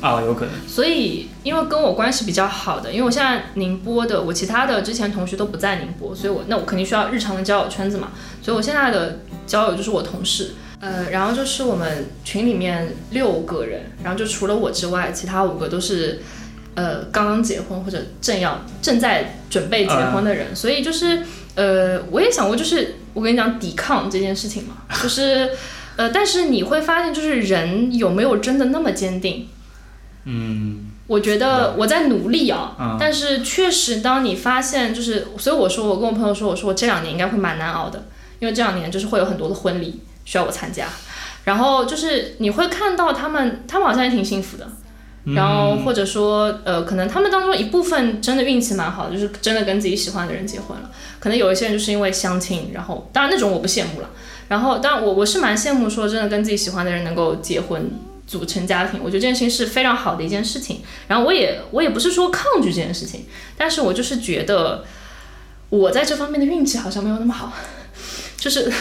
[0.01, 0.53] 啊，有可能。
[0.67, 16.21] 所以因为跟我关系比较好的，因为我现在宁波的，我其他的之前同学都不在宁波，所以我那我肯定需要日常的交友圈子嘛，所以我现在的交友就是我同事，呃，然后就是我们群里面六个人，然后就除了我之外，其他五个都是。
[16.75, 21.23] 呃，刚刚结婚或者正要正在准备结婚的人，所以就是
[21.55, 25.49] 呃，我也想过，就是我跟你讲抵抗这件事情嘛， 就是
[25.95, 29.47] 呃，但是你会发现，就是人有没有真的那么坚定？
[30.25, 32.97] 嗯，我觉得我在努力啊，嗯。
[32.99, 38.03] 但是确实，当你发现就是，所以我说，我跟我朋友说，我说我这两年应该会蛮难熬的，
[38.39, 40.87] 因为这两年就是会有很多的婚礼需要我参加，
[41.45, 44.67] 然后就是你会看到他们，他们好像也挺幸福的，
[45.33, 54.09] 然后或者说，呃，可能他们当中一部分真的运气蛮好的，就是真的跟自己喜欢的人结婚了，可能有一些人就是因为相亲，然后当然那种我不羡慕了，
[54.47, 57.89] 然后当然我我是蛮羡慕说真的跟自己喜欢的人能够结婚。
[58.27, 60.81] 组成家庭，我觉得这件事情是非常好的一件事情。
[61.07, 63.23] 然后我也我也不是说抗拒这件事情，
[63.55, 64.83] 但是我就是觉得
[65.69, 67.53] 我在这方面的运气好像没有那么好，
[68.35, 68.73] 就是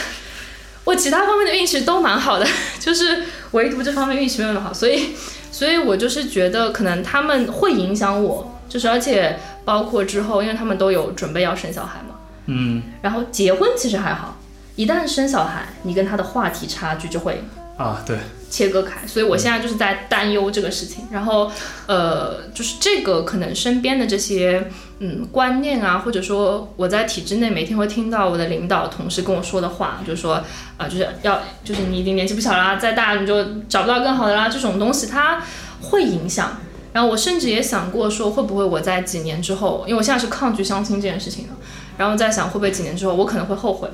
[0.83, 2.47] 我其他方面的运气都蛮好的，
[2.81, 3.21] 就是
[3.51, 5.09] 唯独这方面运气没有那么好，所以
[5.55, 12.15] 所以我就是觉得可能他们会影响我，就是而且包括之后，因为他们都有准备要生小孩嘛，
[12.47, 12.83] 嗯。
[13.01, 14.35] 然后结婚其实还好，
[14.75, 17.41] 一旦生小孩，你跟他的话题差距就会
[17.77, 18.17] 啊，对，
[18.49, 21.05] 切割开，所以我现在就是在担忧这个事情。
[21.11, 21.51] 然后，
[21.87, 24.69] 呃，就是这个可能身边的这些
[24.99, 30.41] 嗯观念啊，或者说我在体制内每天会听到我的领导同事跟我说的话，就是说
[30.77, 35.43] 啊、就是要就是你已经年纪不小啦，再大你就找不到更好的啦，这种东西它
[35.81, 36.57] 会影响。
[36.93, 41.49] 然后我甚至也想过说，会不会我在几年之后，因为我现在是抗拒相亲这件事情的，
[41.97, 43.89] 然后在想会不会几年之后我可能会后悔。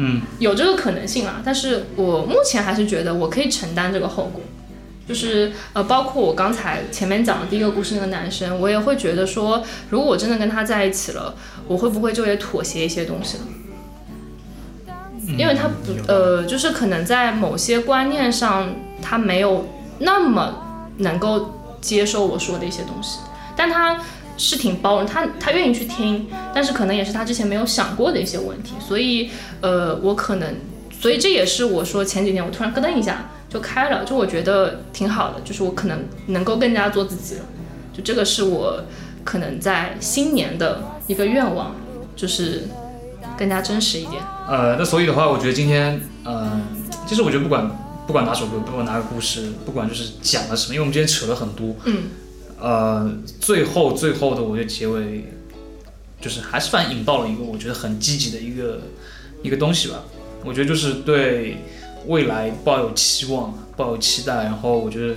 [0.00, 0.22] 嗯。
[0.38, 4.40] 有这个可能性啊，但是我目前还是觉得我可以承担这个后果，
[5.06, 11.34] 就是呃，包括我刚才前面讲的第一个故事那个男生，我也会觉得说，如果我真的跟他在一起了，
[11.68, 13.44] 我会不会就也妥协一些东西了？
[15.38, 19.68] 因为他不呃，就是可能在某些观念上，他没有
[20.00, 20.56] 那么
[20.96, 23.20] 能够接受我说的一些东西，
[23.54, 23.96] 但他
[24.40, 29.28] 是挺包容，他他愿意去听，但是可能也是他之前没有想过的一些问题，所以
[29.60, 30.54] 呃，我可能，
[30.98, 37.42] 所以这也是我说前几年我突然咯噔一下就开了，就我觉得挺好的，就是我可能能够更加做自己了，
[37.92, 38.82] 就这个是我
[39.24, 41.76] 可能在新年的一个愿望，
[42.16, 42.66] 就是
[43.36, 44.22] 更加真实一点。
[44.48, 46.58] 呃，那所以的话，我觉得今天，呃，
[47.06, 47.70] 其实我觉得不管
[48.06, 52.04] 不管哪首歌，不管哪个故事，不管就是讲了什么，因为我们今天扯了很多，嗯，
[52.60, 55.24] 呃，最后最后的我觉得结尾，
[56.20, 58.80] 就是还是反引到了一个我觉得很积极的一个
[59.42, 60.04] 一个东西吧。
[60.44, 61.56] 我觉得就是对
[62.06, 65.14] 未来抱有期望，抱有期待，然后我觉得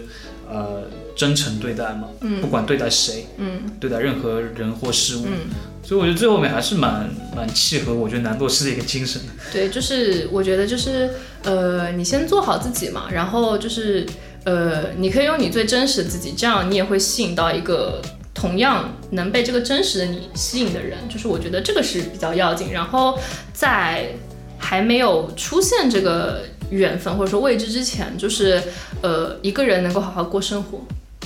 [0.50, 0.84] 呃
[1.16, 5.50] 真诚对待嘛，嗯不管对待谁，嗯对待任何人或事物，嗯，
[5.82, 9.28] 所以我觉得最后面还是蛮蛮契合我觉得南舵师的一个精神的。
[9.52, 11.10] 对，就是我觉得就是
[11.44, 14.06] 呃，你先做好自己嘛，然后就是
[14.46, 18.02] 呃，你可以用你最真实的自己，这样你也会吸引到一个
[18.34, 22.72] 同样能被这个真实的你吸引的人，就是我觉得这个是比较要紧。
[22.72, 23.18] 然后
[23.54, 24.10] 在
[24.58, 28.62] 还没有出现这个缘分或者说未知之前，就是
[29.02, 30.80] 呃，一个人能够好好过生活，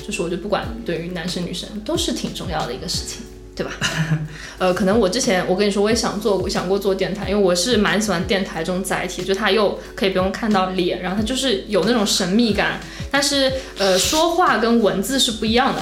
[0.05, 3.22] 就是我觉得不管对于男生女生都是挺重要的一个事情。
[3.57, 3.71] 对吧？
[4.59, 12.79] 呃，可能我之前我跟你说，我也想做，想过做电台，因为我是蛮喜欢电台这种载体，就它又可以不用看到脸，然后它就是有那种神秘感，
[13.09, 15.81] 但是呃，说话跟文字是不一样的。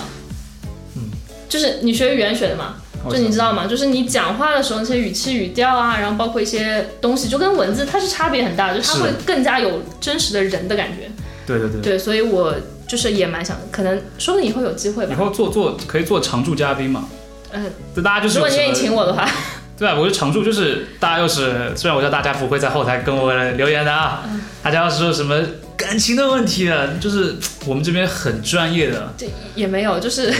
[0.95, 1.11] 嗯，
[1.49, 2.75] 就是你学语言学的嘛，
[3.09, 3.67] 就你知道吗？
[3.67, 11.11] 就是你讲话的时候那些语气语调啊，然后包括一些东西，就跟文字它是差别很大的，就它会更加有真实的人的感觉。
[11.45, 11.81] 对对对。
[11.81, 12.55] 对，所以我
[12.87, 15.13] 就是也蛮想，可能说不定以后有机会吧。
[15.13, 17.07] 以后做做可以做常驻嘉宾嘛？
[17.55, 19.27] 嗯，就大家就是如果你愿意请我的话，
[19.77, 25.41] 对啊，我就常驻，就是大家要是虽然我知道大家不会在后台跟我留言的啊，嗯大家要是有什么
[25.75, 27.35] 感情的问题啊，就是
[27.65, 30.33] 我们这边很专业的，这也没有，就是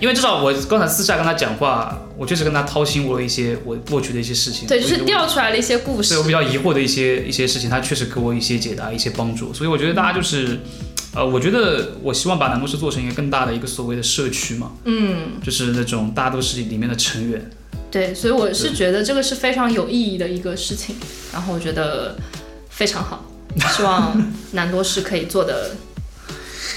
[0.00, 6.24] 因为至少我刚才私下跟他讲话，我确实跟他掏心窝了一些我过去的一些事情，对，就是我调出来了一些故事对我。
[6.24, 10.58] 比较疑惑的一些一些事情，他确实给我一些解答、一些帮助，所以我觉得大家就是，
[11.14, 17.50] 呃，我觉得我希望把南都市做成一个更大的一个所谓的社区嘛，嗯，就是那种大家都市里面的成员，
[17.90, 20.94] 对，所以我是觉得这个是非常有意义的一个事情，
[21.32, 22.16] 然后我觉得
[22.68, 23.24] 非常好，
[23.76, 24.16] 希望
[24.52, 25.72] 南多市可以做的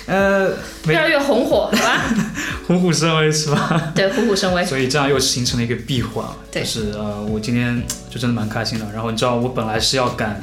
[0.07, 0.49] 呃，
[0.87, 2.01] 越来越红火，好吧？
[2.67, 3.91] 虎虎生威是吧？
[3.93, 4.65] 对，虎虎生威。
[4.65, 8.85] 所以这样又形成了一个闭环，对就是呃，我今天就真的蛮开心的。
[8.93, 10.41] 然后你知道我本来是要赶，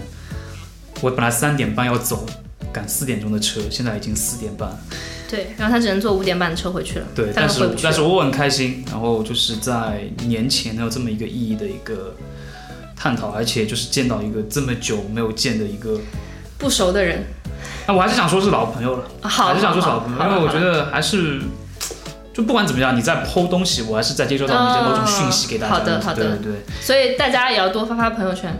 [1.00, 2.24] 我本来三点半要走，
[2.72, 4.70] 赶四点钟的车，现在已经四点半。
[5.28, 12.14] 对，然后他只能坐五点半的车回去了，对，但是但是我很开心，然后就是在年前能有这么一个意义的一个
[12.96, 16.00] 探讨，而且就是见到一个这么久没有见的一个，
[16.58, 17.24] 不熟的人，
[17.86, 21.40] 那我还是想说是老朋友了，好，还是想说是老朋友，因为我觉得还是。
[22.32, 25.74] 就不管怎么样，你在剖东西，我还是在接收到你的某种讯息给大家。
[25.74, 26.62] 哦好的好的对对对。
[26.80, 28.56] 所以大家也要多发发朋友圈。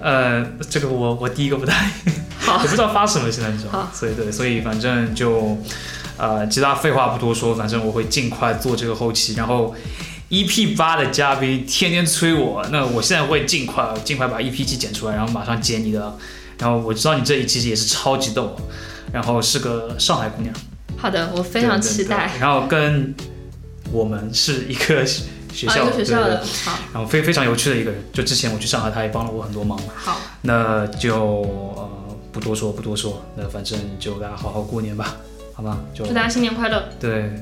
[0.00, 1.90] 呃，这个我我第一个不太，
[2.38, 2.54] 好。
[2.54, 3.96] 我不知道发什么，现在你知道吗好？
[3.96, 5.58] 所以对，所以反正就，
[6.16, 9.74] 呃，其他废话不多说，反正我会尽快做这个后期，然后
[10.30, 16.16] EP 八的嘉宾天天催我，那我现在会尽快尽快把 EP 七剪出来，然后马上剪你的，
[16.58, 18.56] 然后我知道你这一期也是超级逗，
[19.12, 20.54] 然后是个上海姑娘，
[20.96, 22.04] 好的，我非常对对对。
[22.04, 22.30] 期待。
[22.40, 23.14] 然后跟
[23.92, 25.04] 我们是一个
[25.52, 29.78] 学啊，校，学校的对对对，好然后非非常有趣的一个人，就之前我去上海，他也帮了我很多忙。
[29.96, 31.88] 好，那就呃
[32.32, 35.16] 不多说不多说，那反正就大家好好过年吧，
[35.54, 35.78] 好吧？
[35.94, 37.32] 就祝大家新年快乐，对，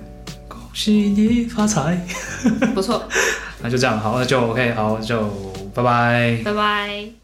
[0.49, 2.01] 恭喜你发财，
[2.75, 3.03] 不错，
[3.63, 5.21] 那就这样，好，那就 OK，好，就
[5.75, 6.41] 拜拜。
[6.45, 7.18] 拜拜。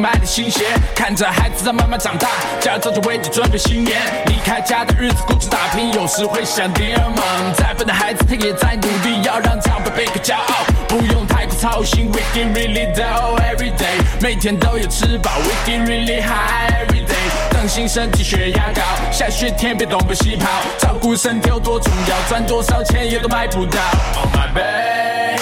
[0.00, 2.28] 买的新鞋，看着孩子在慢慢长大，
[2.58, 4.00] 家早就为你准备新年。
[4.26, 7.52] 离开家的日子，孤独打拼，有时会想爹妈。
[7.52, 12.10] 再笨的孩子，他也在努力，要让长辈倍个骄傲，不用太过操心。
[12.10, 15.32] We can really do every day，每天都有吃饱。
[15.40, 18.82] We can really high every day，当心身体血压高，
[19.12, 20.48] 下雪天别东奔西跑，
[20.78, 23.78] 照顾身体有多重要，赚多少钱也都买不到。
[24.16, 25.40] Oh my babe。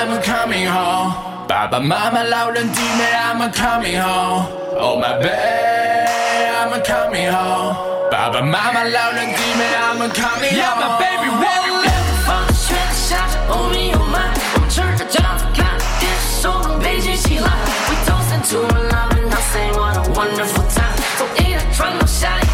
[0.00, 1.12] I'm coming home，
[1.66, 2.82] but Mama laut und die
[3.16, 4.46] I'm a coming home.
[4.76, 7.74] Oh my baby, I'm a coming home.
[8.12, 10.80] Aber Mama laut und die I'm a coming yeah, home.
[10.80, 11.58] Yeah, my baby, well,
[17.88, 20.96] We toast into a love and I say what a wonderful time.
[21.18, 22.47] So eat a trunk the shine.